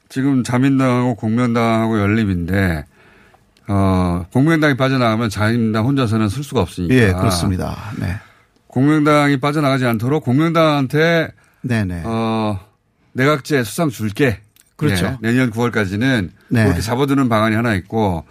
[0.08, 2.84] 지금 자민당하고 공명당하고 연립인데
[3.66, 6.94] 어 공명당이 빠져나가면 자민당 혼자서는 쓸 수가 없으니까.
[6.94, 7.92] 예, 그렇습니다.
[7.98, 8.16] 네.
[8.66, 11.28] 공명당이 빠져나가지 않도록 공명당한테
[11.62, 12.02] 네네.
[12.04, 12.60] 어
[13.12, 14.40] 내각제 수상 줄게.
[14.76, 15.06] 그렇죠.
[15.06, 16.64] 예, 내년 9월까지는 네.
[16.64, 18.24] 그렇게 잡아두는 방안이 하나 있고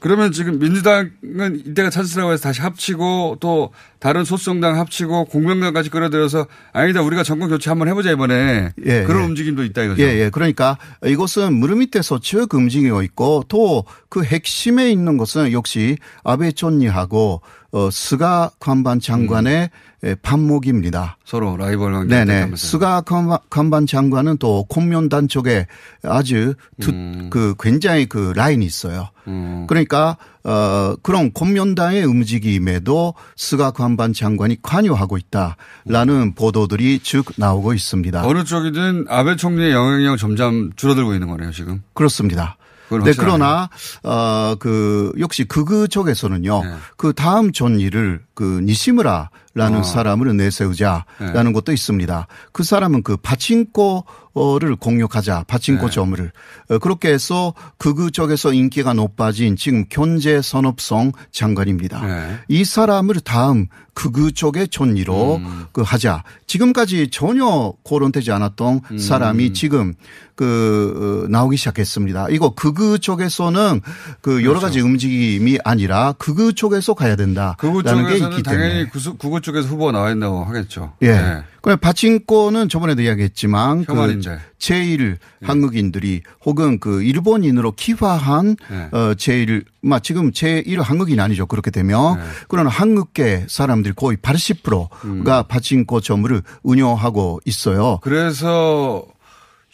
[0.00, 7.02] 그러면 지금 민주당은 이때가 찬스라고 해서 다시 합치고 또 다른 소수정당 합치고 공명당까지 끌어들여서 아니다
[7.02, 9.26] 우리가 정권 교체 한번 해보자 이번에 예, 그런 예.
[9.26, 10.02] 움직임도 있다 이거죠.
[10.02, 10.30] 예, 예.
[10.30, 17.42] 그러니까 이것은 무릎 밑에서 쭉 움직이고 있고 또 그 핵심에 있는 것은 역시 아베 총리하고
[17.70, 19.70] 어, 스가 관방 장관의
[20.04, 21.16] 에, 반목입니다.
[21.24, 22.52] 서로 라이벌 관계 네네.
[22.56, 25.66] 스가 관방- 장관은 또 공명당 쪽에
[26.04, 26.92] 아주 두,
[27.30, 29.08] 그 굉장히 그 라인이 있어요.
[29.26, 29.66] 음.
[29.68, 38.24] 그러니까 어 그런 공명당의 움직임에도 스가 관방 장관이 관여하고 있다라는 보도들이 쭉 나오고 있습니다.
[38.24, 41.82] 어느 쪽이든 아베 총리의 영향력은 점점 줄어들고 있는 거네요 지금.
[41.92, 42.56] 그렇습니다.
[42.88, 43.12] 그건 네.
[43.16, 43.68] 그러나
[44.02, 46.64] 어그 역시 극우 쪽에서는요.
[46.64, 46.74] 네.
[46.96, 49.82] 그 다음 존리를 그 니시무라 라는 어.
[49.82, 51.52] 사람을 내세우자라는 네.
[51.52, 52.26] 것도 있습니다.
[52.52, 55.92] 그 사람은 그 파친코를 공격하자 파친코 네.
[55.92, 56.32] 점을
[56.70, 62.06] 어, 그렇게 해서 극우 쪽에서 인기가 높아진 지금 견제 산업성 장관입니다.
[62.06, 62.38] 네.
[62.48, 65.64] 이 사람을 다음 극우 쪽의 존리로 음.
[65.72, 66.22] 그 하자.
[66.46, 68.98] 지금까지 전혀 거론되지 않았던 음.
[68.98, 69.94] 사람이 지금
[70.36, 72.28] 그 어, 나오기 시작했습니다.
[72.30, 73.80] 이거 극우 쪽에서는
[74.20, 74.48] 그 그렇죠.
[74.48, 78.86] 여러 가지 움직임이 아니라 극우 쪽에서 가야 된다라는 게 있기 당연히 때문에.
[78.88, 80.92] 구수- 극우 쪽에서 후보가 나와 있다고 하겠죠.
[81.02, 81.12] 예.
[81.12, 81.42] 네.
[81.62, 84.38] 그래 파친코는 저번에도 이야기했지만 그 혐한인데.
[84.58, 88.88] 제일 한국인들이 혹은 그 일본인으로 기화한 네.
[88.92, 91.46] 어 제일 막 지금 제1 한국인 아니죠.
[91.46, 92.22] 그렇게 되면 네.
[92.48, 97.98] 그러나 한국계 사람들이 거의 80%가 파친코 점을 운영하고 있어요.
[98.02, 99.04] 그래서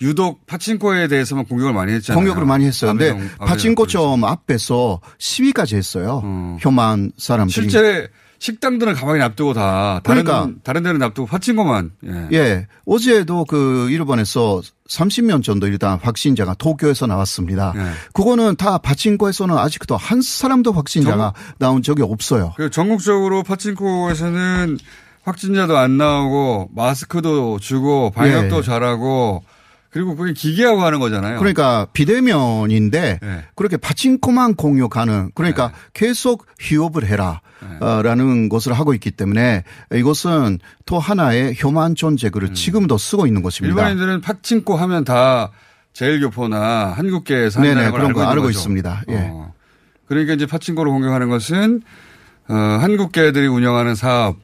[0.00, 2.18] 유독 파친코에 대해서만 공격을 많이 했잖아요.
[2.18, 2.90] 공격을 많이 했어요.
[2.92, 4.10] 근데 아베 정- 아베 파친코 정권에서.
[4.16, 6.20] 점 앞에서 시위까지 했어요.
[6.24, 6.56] 음.
[6.60, 7.52] 혐한 사람들이.
[7.70, 8.08] 실제
[8.38, 10.60] 식당들은 가만히 놔두고 다 다른 그러니까.
[10.62, 12.28] 다른 데는 놔두고 파친코만 예.
[12.32, 12.66] 예.
[12.86, 17.72] 어제도 그 일본에서 30명 정도 일단 확진자가 도쿄에서 나왔습니다.
[17.76, 17.80] 예.
[18.12, 22.52] 그거는 다 파친코에서는 아직도 한 사람도 확진자가 나온 적이 없어요.
[22.56, 24.78] 그 전국적으로 파친코에서는
[25.22, 28.62] 확진자도 안 나오고 마스크도 주고 방역도 예.
[28.62, 29.42] 잘하고
[29.94, 31.38] 그리고 그게 기계하고 하는 거잖아요.
[31.38, 33.44] 그러니까 비대면인데 예.
[33.54, 37.40] 그렇게 파친코만 공격하는 그러니까 계속 휴업을 해라.
[37.80, 39.62] 어, 라는 것을 하고 있기 때문에
[39.94, 43.74] 이것은 또 하나의 혐한 존재글을 지금도 쓰고 있는 것입니다.
[43.74, 43.78] 음.
[43.78, 45.50] 일반인들은 파친코 하면 다
[45.92, 48.58] 제일교포나 한국계에서 네네, 그런 알고, 거 알고 거죠.
[48.58, 49.04] 있습니다.
[49.10, 49.28] 예.
[49.30, 49.54] 어.
[50.08, 51.82] 그러니까 이제 파친코를 공격하는 것은
[52.48, 54.36] 어, 한국계들이 운영하는 사업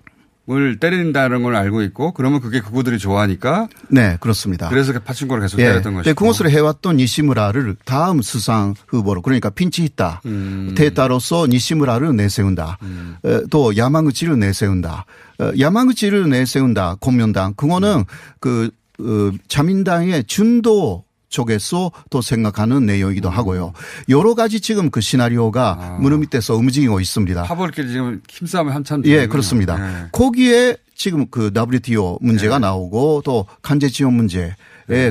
[0.78, 4.68] 때린다는 걸 알고 있고 그러면 그게 극우들이 좋아하니까 네, 그렇습니다.
[4.68, 5.64] 그래서 파친코를 계속 예.
[5.64, 6.14] 때렸던 네, 것이고.
[6.14, 10.74] 공수를 해왔던 니시무라를 다음 수상 후보로 그러니까 핀치히타 음.
[10.76, 12.78] 대타로서 니시무라를 내세운다.
[13.24, 15.04] 에, 또 야마구치를 내세운다.
[15.40, 16.96] 어, 야마구치를 내세운다.
[17.00, 18.04] 공명당 그거는
[18.40, 23.72] 그 어, 자민당의 준도 쪽에서 또 생각하는 내용이기도 하고요.
[24.08, 25.98] 여러 가지 지금 그 시나리오가 아.
[26.00, 27.44] 무릎 밑에서 움직이고 있습니다.
[27.44, 29.26] 파벌끼리 지금 힘싸움이 한참 예.
[29.26, 29.78] 그렇습니다.
[29.78, 30.08] 예.
[30.12, 32.66] 거기에 지금 그 WTO 문제가 네.
[32.66, 34.52] 나오고 또 간제 지원 문제에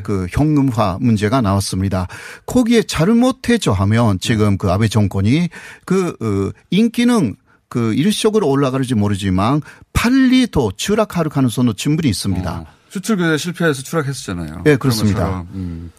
[0.04, 2.08] 그 현금화 문제가 나왔습니다.
[2.46, 5.50] 거기에 잘못해줘 하면 지금 그 아베 정권이
[5.86, 7.36] 그 어, 인기는
[7.70, 9.62] 그 일시적으로 올라가는지 모르지만
[9.94, 12.60] 빨리 더 추락할 가능성도 충분히 있습니다.
[12.60, 12.79] 어.
[12.90, 14.64] 수출 규제 실패해서 추락했었잖아요.
[14.66, 15.46] 예, 그렇습니다.
[15.54, 15.92] 음.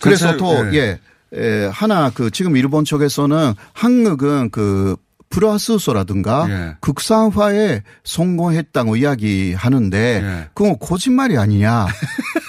[0.00, 0.98] 그래서 전체- 또, 예,
[1.36, 4.96] 예, 하나 그 지금 일본 쪽에서는 한국은 그
[5.30, 6.76] 플러스소라든가 예.
[6.80, 10.48] 극상화에 성공했다고 이야기하는데 예.
[10.54, 11.86] 그건 거짓말이 아니냐.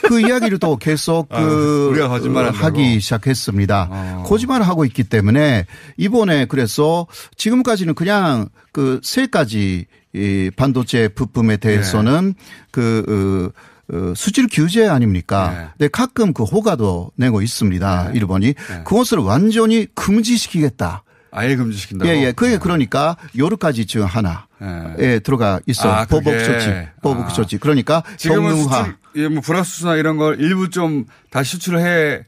[0.07, 2.63] 그 이야기를 또 계속 아, 그 우리가 거짓말한다고?
[2.65, 3.87] 하기 시작했습니다.
[3.89, 4.23] 어.
[4.27, 5.65] 거짓말을 하고 있기 때문에
[5.97, 7.07] 이번에 그래서
[7.37, 12.33] 지금까지는 그냥 그 세 가지 이 반도체 부품에 대해서는
[12.71, 13.51] 그
[13.91, 15.49] 어, 어, 수질 규제 아닙니까?
[15.49, 15.67] 네.
[15.77, 18.11] 근데 가끔 그 호가도 내고 있습니다.
[18.13, 21.03] 일본이 그것을 완전히 금지시키겠다.
[21.35, 22.09] 아예 금지시킨다고.
[22.09, 22.31] 예, 예.
[22.31, 23.17] 그게 그러니까
[23.59, 24.47] 가지 중 하나.
[24.61, 25.15] 예.
[25.15, 25.91] 에 들어가 있어요.
[25.91, 26.05] 아.
[26.05, 26.69] 보복 조치,
[27.01, 27.27] 보복 아.
[27.27, 27.57] 조치.
[27.57, 28.55] 그러니까 지금은.
[28.55, 32.23] 수출, 예, 뭐 불화수수나 이런 걸 일부 좀 다시 수출해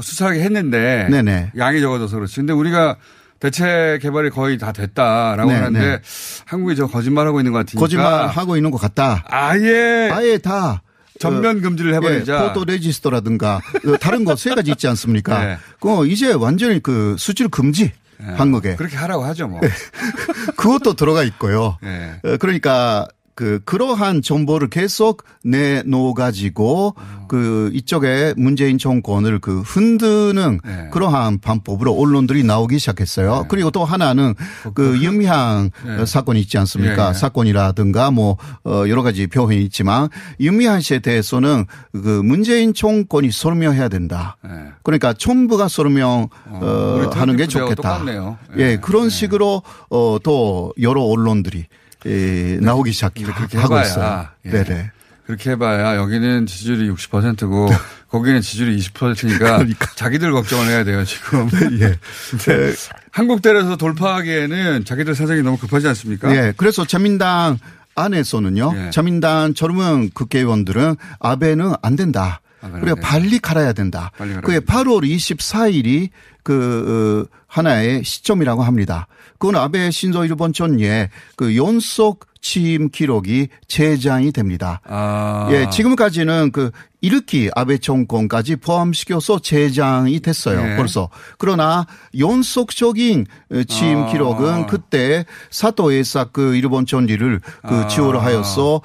[0.00, 1.52] 수출하게 했는데 네네.
[1.58, 2.36] 양이 적어져서 그렇지.
[2.36, 2.96] 근데 우리가
[3.38, 6.00] 대체 개발이 거의 다 됐다라고 네, 하는데 네.
[6.44, 9.24] 한국이 저 거짓말하고 있는 것 같으니까 거짓말 하고 있는 것 같다.
[9.28, 10.82] 아예 아예 다
[11.18, 12.34] 전면 금지를 해버리자.
[12.34, 15.38] 예, 포토 레지스터라든가 어, 다른 거세 가지 있지 않습니까?
[15.44, 15.58] 네.
[15.80, 17.92] 그 이제 완전히 그 수출 금지
[18.36, 19.60] 한국에 그렇게 하라고 하죠 뭐.
[20.56, 21.78] 그것도 들어가 있고요.
[21.84, 22.20] 예.
[22.24, 23.08] 어, 그러니까
[23.40, 26.94] 그 그러한 정보를 계속 내놓아 가지고
[27.26, 30.88] 그 이쪽에 문재인 정권을 그 흔드는 네.
[30.92, 33.46] 그러한 방법으로 언론들이 나오기 시작했어요.
[33.48, 34.34] 그리고 또 하나는
[34.74, 36.04] 그 윤미향 네.
[36.04, 37.06] 사건이 있지 않습니까?
[37.06, 37.14] 예, 예.
[37.14, 44.36] 사건이라든가 뭐 어, 여러 가지 표현이 있지만 윤미향 씨에 대해서는 그 문재인 정권이 설명해야 된다.
[44.44, 44.72] 예.
[44.82, 47.74] 그러니까 총부가 설명 어, 어, 하는 게 좋겠다.
[47.74, 48.36] 똑같네요.
[48.58, 49.08] 예, 예, 그런 예.
[49.08, 51.64] 식으로 어, 또 여러 언론들이
[52.06, 54.28] 예, 나오기 근데 그렇게 시작하고 해봐야, 있어요.
[54.46, 54.50] 예.
[54.50, 54.90] 네네.
[55.26, 57.68] 그렇게 해봐야 여기는 지지율이 60%고
[58.08, 59.86] 거기는 지지율이 20%니까 그러니까.
[59.94, 61.48] 자기들 걱정을 해야 돼요 지금.
[61.80, 61.96] 예.
[62.30, 62.74] 근데
[63.12, 66.34] 한국 대에서 돌파하기에는 자기들 사정이 너무 급하지 않습니까?
[66.34, 66.52] 예.
[66.56, 67.58] 그래서 자민당
[67.94, 68.72] 안에서는요.
[68.74, 68.90] 예.
[68.90, 72.40] 자민당 젊은 국회의원들은 아베는 안 된다.
[72.60, 72.94] 안 된다.
[73.02, 74.10] 빨리 갈아야 된다.
[74.16, 76.10] 빨리 갈아야 그게 8월 24일이
[76.42, 79.06] 그 어, 하나의 시점이라고 합니다.
[79.38, 84.80] 그건 아베 신조 일본 전예 그 연속 취임 기록이 제장이 됩니다.
[84.84, 85.48] 아.
[85.50, 86.70] 예, 지금까지는 그
[87.02, 90.72] 일으키 아베 정권까지 포함시켜서 제장이 됐어요.
[90.72, 90.76] 예.
[90.76, 91.08] 벌써.
[91.38, 91.86] 그러나
[92.18, 93.26] 연속적인
[93.68, 94.06] 취임 아.
[94.06, 97.86] 기록은 그때 사토 에이사 그 일본 전리를 그 아.
[97.88, 98.80] 지호로 하여서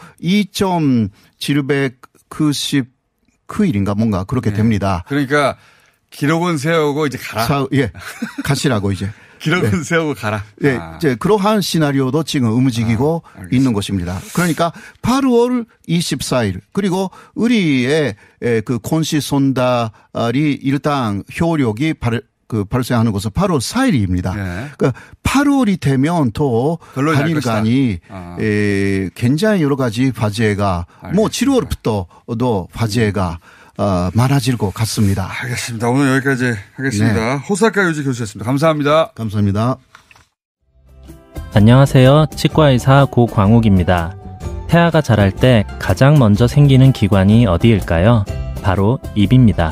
[3.48, 5.04] 2.799일인가 뭔가 그렇게 됩니다.
[5.08, 5.58] 그러니까
[6.10, 7.46] 기록은 세우고 이제 가라.
[7.46, 7.92] 사, 예.
[8.44, 9.10] 가시라고 이제.
[9.40, 10.44] 기록은 세우고 가라.
[10.64, 10.96] 예, 아.
[10.96, 13.44] 이제 그러한 시나리오도 지금 움직이고 아.
[13.52, 14.20] 있는 것입니다.
[14.34, 23.32] 그러니까 8월 24일 그리고 우리의 에, 그 kon시 손달이 일단 효력이 발, 그 발생하는 것은
[23.32, 24.38] 8월 4일입니다.
[24.38, 24.70] 예.
[24.78, 28.00] 그러니까 8월이 되면 또 한일간이.
[28.10, 28.38] 아.
[28.40, 31.68] 에, 굉장히 여러 가지 화제가 뭐 알겠습니다.
[31.68, 33.40] 7월부터도 화제가
[33.78, 35.30] 어, 많아질 것 같습니다.
[35.42, 35.90] 알겠습니다.
[35.90, 37.38] 오늘 여기까지 하겠습니다.
[37.38, 38.46] 호사카 유지 교수였습니다.
[38.46, 39.12] 감사합니다.
[39.16, 39.78] 감사합니다.
[41.54, 42.28] 안녕하세요.
[42.36, 44.16] 치과의사 고광욱입니다.
[44.68, 48.26] 태아가 자랄 때 가장 먼저 생기는 기관이 어디일까요?
[48.62, 49.72] 바로 입입니다.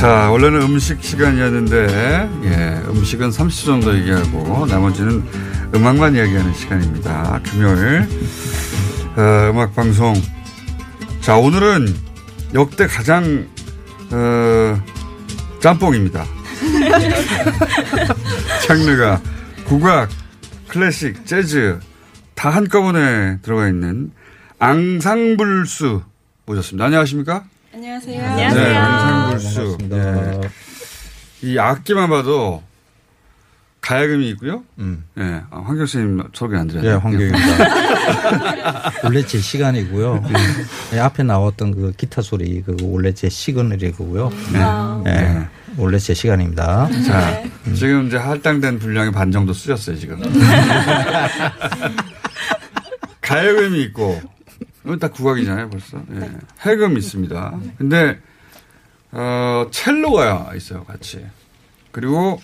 [0.00, 5.22] 자, 원래는 음식 시간이었는데, 예, 음식은 30초 정도 얘기하고, 나머지는
[5.74, 7.38] 음악만 이야기하는 시간입니다.
[7.44, 8.08] 금요일,
[9.18, 10.14] 어, 음악방송.
[11.20, 11.94] 자, 오늘은
[12.54, 13.46] 역대 가장,
[14.10, 14.82] 어,
[15.60, 16.24] 짬뽕입니다.
[18.66, 19.20] 장르가
[19.66, 20.08] 국악,
[20.68, 21.78] 클래식, 재즈
[22.34, 24.12] 다 한꺼번에 들어가 있는
[24.60, 26.00] 앙상블수
[26.46, 26.86] 모셨습니다.
[26.86, 27.44] 안녕하십니까?
[27.72, 28.36] 안녕하세요.
[28.36, 28.44] 네,
[28.76, 29.78] 앙상블수.
[29.88, 30.40] 네.
[31.42, 32.62] 이 악기만 봐도
[33.80, 34.62] 가야금이 있고요.
[34.76, 36.92] 네, 아, 황경 선생님 소개 안 드렸네요.
[36.92, 37.38] 예, 황경입니다.
[39.04, 40.24] 원래 제 시간이고요.
[40.94, 44.30] 예, 앞에 나왔던 그 기타 소리 그 원래 제 시그널이고요.
[44.52, 44.58] 네.
[45.06, 45.46] 예, 네.
[45.76, 46.88] 원래 제 시간입니다.
[47.06, 47.42] 자,
[47.74, 50.20] 지금 이제 할당된 분량의 반 정도 쓰셨어요, 지금.
[53.22, 54.20] 가야금이 있고,
[54.84, 56.02] 이건 다 국악이잖아요, 벌써.
[56.12, 56.30] 예.
[56.60, 57.60] 해금 있습니다.
[57.78, 58.18] 근데,
[59.12, 61.24] 어, 첼로가 있어요, 같이.
[61.92, 62.40] 그리고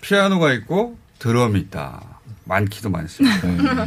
[0.00, 2.20] 피아노가 있고, 드럼이 있다.
[2.44, 3.86] 많기도 많습니다.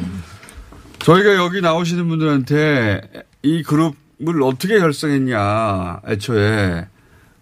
[0.99, 3.01] 저희가 여기 나오시는 분들한테
[3.43, 6.87] 이 그룹을 어떻게 결성했냐, 애초에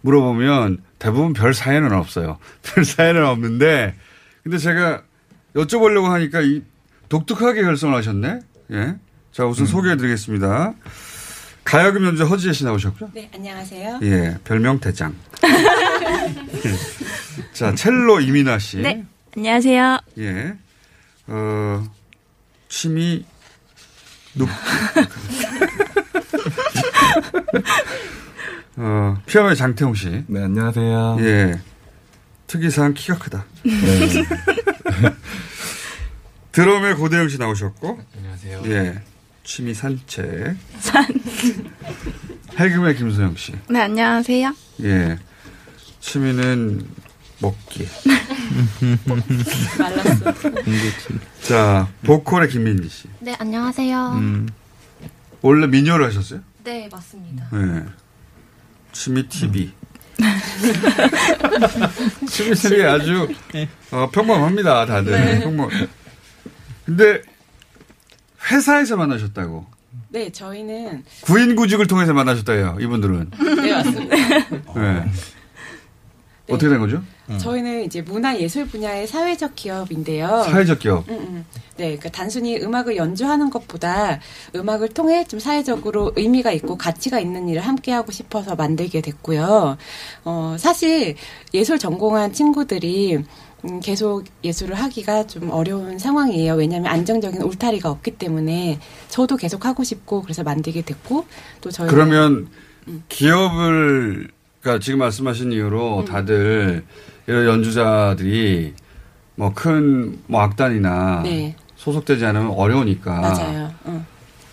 [0.02, 2.38] 물어보면 대부분 별 사연은 없어요.
[2.64, 3.96] 별 사연은 없는데,
[4.44, 5.02] 근데 제가
[5.56, 6.62] 여쭤보려고 하니까 이
[7.10, 8.40] 독특하게 결성을 하셨네?
[8.72, 8.96] 예.
[9.36, 10.74] 자, 우선 소개해 드리겠습니다.
[11.66, 13.10] 가야금 연주 허지혜 씨 나오셨고요.
[13.14, 14.00] 네, 안녕하세요.
[14.04, 15.14] 예, 별명 대장.
[17.52, 18.78] 자, 첼로 이민아 씨.
[18.78, 19.04] 네,
[19.36, 20.00] 안녕하세요.
[20.20, 20.54] 예.
[21.28, 21.84] 어,
[22.70, 23.26] 취미
[24.36, 24.48] 눕.
[28.78, 30.24] 어, 피아노의 장태홍 씨.
[30.28, 31.18] 네, 안녕하세요.
[31.20, 31.60] 예.
[32.48, 33.44] 특이사항 키가 크다.
[33.66, 33.72] 네.
[36.54, 38.00] 드럼의 고대영 씨 나오셨고.
[38.16, 38.62] 안녕하세요.
[38.68, 39.04] 예.
[39.46, 40.58] 취미 산책.
[40.80, 41.06] 산.
[42.58, 43.54] 해금의 김소영 씨.
[43.70, 44.56] 네, 안녕하세요.
[44.84, 45.20] 예.
[46.00, 46.86] 취미는
[47.40, 47.88] 먹기.
[49.78, 50.34] 말랐어.
[51.44, 53.08] 자, 보컬의 김민지 씨.
[53.20, 54.14] 네, 안녕하세요.
[54.16, 54.50] 음.
[55.42, 56.40] 원래 민요를 하셨어요?
[56.64, 57.48] 네, 맞습니다.
[57.52, 57.84] 네.
[58.94, 59.72] 취미 TV.
[62.28, 63.28] 취미 TV 아주
[63.92, 65.12] 어, 평범합니다, 다들.
[65.12, 65.40] 네.
[65.42, 65.70] 평범.
[66.86, 67.22] 근데
[68.52, 69.66] 회사에서 만나셨다고.
[70.10, 73.32] 네, 저희는 구인 구직을 통해서 만나셨다요, 이분들은.
[73.62, 74.16] 네, 맞습니다.
[74.76, 75.12] 네.
[76.48, 77.02] 어떻게 된 거죠?
[77.40, 80.44] 저희는 이제 문화 예술 분야의 사회적 기업인데요.
[80.44, 81.10] 사회적 기업.
[81.10, 81.46] 음, 음.
[81.78, 84.20] 네, 그러니까 단순히 음악을 연주하는 것보다
[84.56, 89.78] 음악을 통해 좀 사회적으로 의미가 있고 가치가 있는 일을 함께 하고 싶어서 만들게 됐고요.
[90.24, 91.16] 어, 사실
[91.54, 93.24] 예술 전공한 친구들이
[93.70, 96.54] 음, 계속 예술을 하기가 좀 어려운 상황이에요.
[96.54, 101.26] 왜냐하면 안정적인 울타리가 없기 때문에 저도 계속 하고 싶고 그래서 만들게 됐고
[101.62, 102.48] 또 저희 그러면
[103.10, 104.30] 기업을
[104.62, 106.06] 그러니까 지금 말씀하신 이유로 음.
[106.06, 106.86] 다들
[107.28, 108.74] 이런 연주자들이
[109.36, 111.56] 뭐큰뭐 악단이나 네.
[111.76, 113.72] 소속되지 않으면 어려우니까 맞아요.
[113.88, 114.06] 응.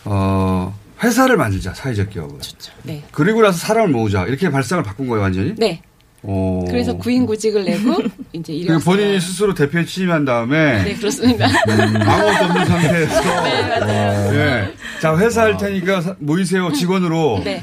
[0.05, 2.39] 어 회사를 만들자 사회적 기업을.
[2.83, 3.03] 네.
[3.13, 5.55] 그리고 나서 사람을 모으자 이렇게 발상을 바꾼 거예요 완전히.
[5.57, 5.83] 네.
[6.25, 6.65] 오.
[6.67, 7.97] 그래서 구인구직을 내고
[8.33, 8.79] 이제 그리고 이뤘어요.
[8.79, 11.47] 본인이 스스로 대표에 취임한 다음에 네, 그렇습니다.
[11.47, 14.35] 아무것도 없는 상태에서 네, 맞아요.
[14.35, 14.75] 예.
[15.01, 17.41] 자 회사 할 테니까 사- 모이세요 직원으로.
[17.45, 17.63] 네.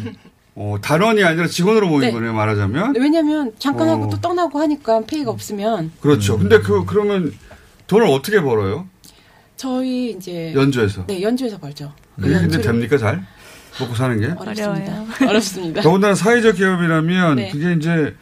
[0.55, 2.11] 어, 단원이 아니라 직원으로 모인 네.
[2.11, 2.95] 거네요 말하자면.
[2.97, 4.09] 왜냐면 잠깐 하고 어.
[4.09, 6.37] 또 떠나고 하니까 페이가 없으면 그렇죠.
[6.37, 7.31] 근데 그 그러면
[7.87, 8.85] 돈을 어떻게 벌어요?
[9.55, 11.05] 저희 이제 연주에서.
[11.07, 11.93] 네, 연주에서 벌죠.
[12.17, 13.23] 그 그게 근데 연주를- 됩니까 잘?
[13.79, 14.33] 먹고 사는 게?
[14.37, 15.05] 어렵습니다.
[15.25, 15.81] 어렵습니다.
[15.81, 17.49] 더군다나 사회적 기업이라면 네.
[17.51, 18.13] 그게 이제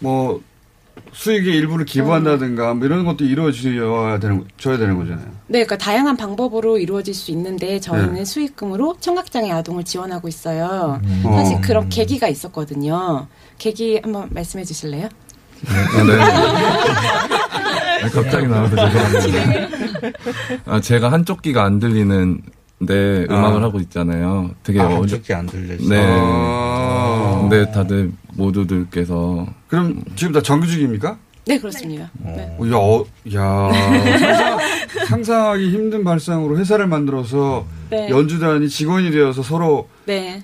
[0.00, 0.40] 뭐
[1.12, 5.24] 수익의 일부를 기부한다든가 뭐 이런 것도 이루어져야 되는 줘야 되는 거잖아요.
[5.46, 8.24] 네, 그러니까 다양한 방법으로 이루어질 수 있는데 저희는 네.
[8.24, 11.00] 수익금으로 청각장애 아동을 지원하고 있어요.
[11.04, 11.22] 음.
[11.24, 11.60] 사실 어.
[11.62, 13.26] 그런 계기가 있었거든요.
[13.58, 15.08] 계기 한번 말씀해 주실래요?
[18.02, 19.68] 아, 갑자기 나와서 죄송합니다.
[20.66, 24.50] 아, 제가 한쪽 귀가 안 들리는데 음악을 하고 있잖아요.
[24.62, 25.88] 되게 아, 어려- 한쪽 귀안 들려서.
[25.88, 25.98] 네.
[26.08, 26.79] 아.
[27.48, 31.18] 근데 다들 모두들께서 그럼 지금 다 정규직입니까?
[31.46, 32.10] 네, 그렇습니다.
[32.22, 32.56] 네.
[32.58, 33.72] 어, 야, 어, 야
[34.18, 34.58] 상상,
[35.08, 38.08] 상상하기 힘든 발상으로 회사를 만들어서 네.
[38.08, 40.42] 연주단이 직원이 되어서 서로 네.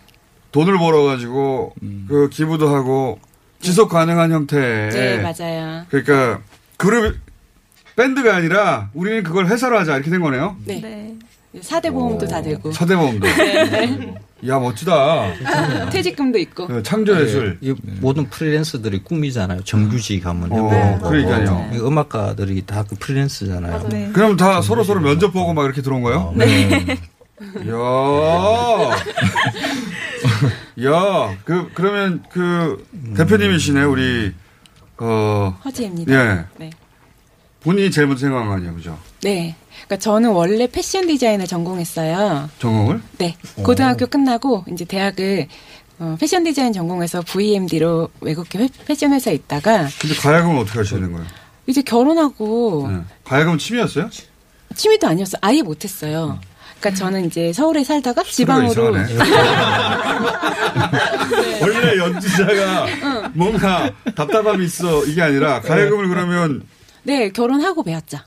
[0.52, 1.74] 돈을 벌어가지고
[2.08, 3.18] 그 기부도 하고
[3.60, 5.84] 지속 가능한 형태의 네, 맞아요.
[5.90, 6.40] 그러니까
[6.76, 7.16] 그룹
[7.96, 10.56] 밴드가 아니라 우리는 그걸 회사로 하자 이렇게 된 거네요.
[10.66, 11.16] 네.
[11.62, 12.70] 사대 보험도 다 되고.
[12.72, 13.26] 사대 보험도.
[13.36, 14.14] 네, 네.
[14.48, 15.32] 야 멋지다.
[15.90, 16.66] 퇴직금도 있고.
[16.66, 17.58] 그 창조예술.
[17.60, 19.62] 이 모든 프리랜서들이 꿈이잖아요.
[19.64, 21.08] 정규직 하면 어, 거고.
[21.08, 21.70] 그러니까요.
[21.74, 24.12] 이 음악가들이 다 그 프리랜서잖아요.
[24.12, 26.32] 그럼 다 서로 서로 면접 보고 막 이렇게 들어온 거예요?
[26.36, 26.96] 네.
[27.68, 28.96] 야.
[30.84, 32.84] 야, 그 그러면 그
[33.16, 34.32] 대표님이시네 우리
[34.98, 36.12] 어 허지입니다.
[36.12, 36.44] 예.
[36.58, 36.70] 네.
[37.66, 38.96] 본인이 제일 먼저 생각한 거 아니에요, 그죠?
[39.22, 39.56] 네.
[39.86, 42.48] 그러니까 저는 원래 패션 디자인을 전공했어요.
[42.60, 43.00] 전공을?
[43.18, 43.36] 네.
[43.64, 45.48] 고등학교 끝나고 이제 대학을
[45.98, 51.12] 어, 패션 디자인 전공해서 VMD로 외국계 회- 패션 회사에 있다가 근데 가야금은 어떻게 하셔야 되는
[51.12, 51.26] 거예요?
[51.66, 52.98] 이제 결혼하고 네.
[53.24, 54.10] 가야금은 취미였어요?
[54.76, 55.38] 취미도 아니었어요.
[55.42, 56.38] 아예 못했어요.
[56.78, 58.92] 그러니까 저는 이제 서울에 살다가 지방으로
[61.62, 62.86] 원래 연주자가
[63.32, 66.62] 뭔가 답답함이 있어 이게 아니라 가야금을 그러면
[67.06, 68.18] 네 결혼하고 배웠죠.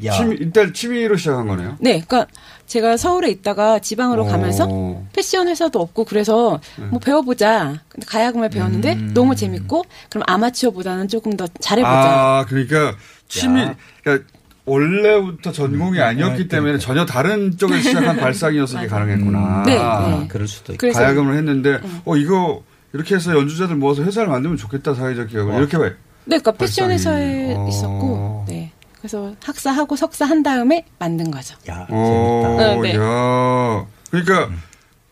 [0.00, 1.76] 취미 일단 취미로 시작한 거네요.
[1.80, 2.26] 네, 그러니까
[2.66, 4.26] 제가 서울에 있다가 지방으로 어.
[4.28, 4.68] 가면서
[5.14, 6.60] 패션 회사도 없고 그래서
[6.90, 7.80] 뭐 배워보자.
[7.88, 11.90] 근데 가야금을 배웠는데 너무 재밌고 그럼 아마추어보다는 조금 더 잘해보자.
[11.90, 12.94] 아 그러니까
[13.28, 13.66] 취미
[14.04, 14.26] 그러니까
[14.66, 19.62] 원래부터 전공이 아니었기 때문에 전혀 다른 쪽에 시작한 발상이어서 이게 가능했구나.
[19.64, 20.28] 네, 네.
[20.28, 20.92] 그럴 수도 있고.
[20.92, 22.62] 가야금을 했는데 어 이거
[22.92, 25.94] 이렇게 해서 연주자들 모아서 회사를 만들면 좋겠다 사회적 기업을 이렇게 왜?
[26.28, 26.90] 네, 그러니까 패션.
[26.90, 27.66] 회사에 어.
[27.68, 28.70] 있었고, 네.
[28.98, 31.56] 그래서 학사하고 석사 한 다음에 만든 거죠.
[31.70, 32.94] 어, 어, 네.
[32.96, 33.86] 야.
[34.10, 34.50] 그러니까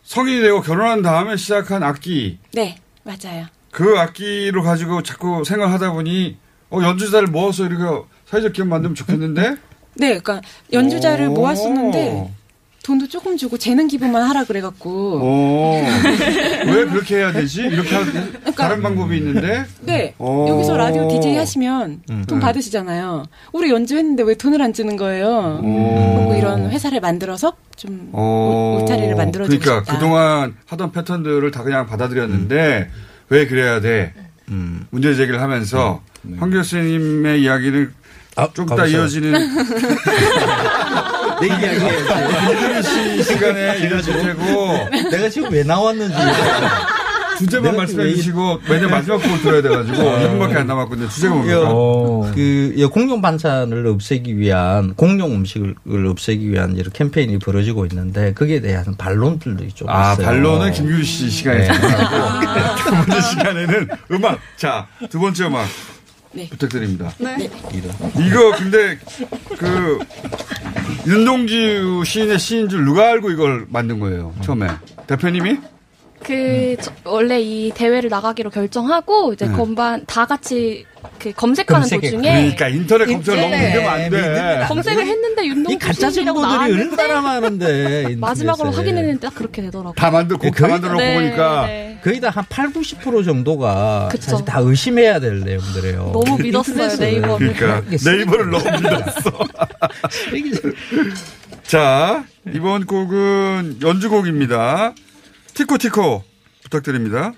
[0.03, 3.47] 성인이 되고 결혼한 다음에 시작한 악기 네, 맞아요.
[3.71, 6.37] 그 악기로 가지고 자꾸 생각하다 보니
[6.69, 7.83] 어 연주자를 모아서 이렇게
[8.25, 9.55] 사회적 기업 만들면 좋겠는데
[9.95, 10.41] 네, 그러니까
[10.71, 11.33] 연주자를 오.
[11.33, 12.33] 모았었는데
[12.87, 15.19] 돈도 조금 주고 재능 기부만 하라 그래갖고.
[15.21, 15.83] 어.
[16.73, 17.63] 왜 그렇게 해야 되지?
[17.63, 18.05] 이렇게 하,
[18.55, 20.13] 다른 방법이 있는데 네.
[20.17, 20.45] 어.
[20.47, 22.23] 여기서 라디오 DJ 하시면 음.
[22.29, 22.45] 돈 네.
[22.45, 23.25] 받으시잖아요.
[23.51, 25.59] 우리 연주했는데 왜 돈을 안 주는 거예요?
[25.61, 28.79] 그리고 이런 회사를 만들어서 좀 어.
[28.81, 29.93] 울타리를 만들어 주고 그러니까 싶다.
[29.93, 32.89] 그동안 하던 패턴들을 다 그냥 받아들였는데
[33.27, 34.13] 왜 그래야 돼?
[34.91, 36.01] 문제 제기를 하면서
[36.39, 37.91] 황 교수님의 이야기는
[38.53, 38.99] 좀 이따 가보세요.
[39.01, 39.33] 이어지는
[41.41, 41.87] 내 이야기예요.
[42.51, 44.77] 이준희 씨 시간에 이어질 테고
[45.11, 46.15] 내가 지금 왜 나왔는지.
[47.37, 51.07] 주제만 말씀해 주시고 매년 마지막 곡을 들어야 돼가지고 1분밖에 안 남았거든요.
[51.07, 52.33] 주제가 뭡니까?
[52.33, 58.85] 그이 공룡 반찬을 없애기 위한 공룡 음식을 없애기 위한 이런 캠페인이 벌어지고 있는데 거기에 대한
[58.97, 60.25] 반론들도 좀 아, 있어요.
[60.25, 61.67] 반론은 김규리 씨 시간에 네.
[62.83, 64.39] 두 번째 시간에는 음악.
[64.55, 65.67] 자, 두 번째 음악
[66.45, 67.11] 부탁드립니다.
[67.17, 67.37] 네.
[68.19, 68.97] 이거 근데
[69.57, 69.99] 그
[71.05, 74.33] 윤동주 시인의 시인 줄 누가 알고 이걸 만든 거예요?
[74.41, 74.67] 처음에
[75.07, 75.57] 대표님이?
[76.23, 79.53] 그 저- 원래 이 대회를 나가기로 결정하고 이제 네.
[79.55, 80.83] 건반 다 같이
[81.19, 82.01] 그 검색하는 검색해.
[82.01, 83.67] 도중에 그러니까 인터넷 검색을 너무 네.
[83.69, 84.65] 믿으면 안 돼.
[84.67, 88.71] 검색을 했는데 윤동주 가짜 정보들이 나왔는데 얼마나 많은데 마지막으로.
[88.71, 89.93] 확인했는데 딱 그렇게 되더라고요.
[89.95, 91.96] 다 만들 곡다 만들어 놓고 네, 보니까 네.
[92.07, 94.31] 거의 다 한 8, 90% 정도가 그쵸.
[94.31, 96.11] 사실 다 의심해야 될 내용들이에요.
[96.13, 97.53] 너무 믿었어요, 네이버를.
[97.53, 99.39] 그러니까 네이버를 너무 믿었어.
[101.63, 104.93] 자, 이번 곡은 연주곡입니다.
[105.53, 106.23] 티코 티코
[106.63, 107.33] 부탁드립니다.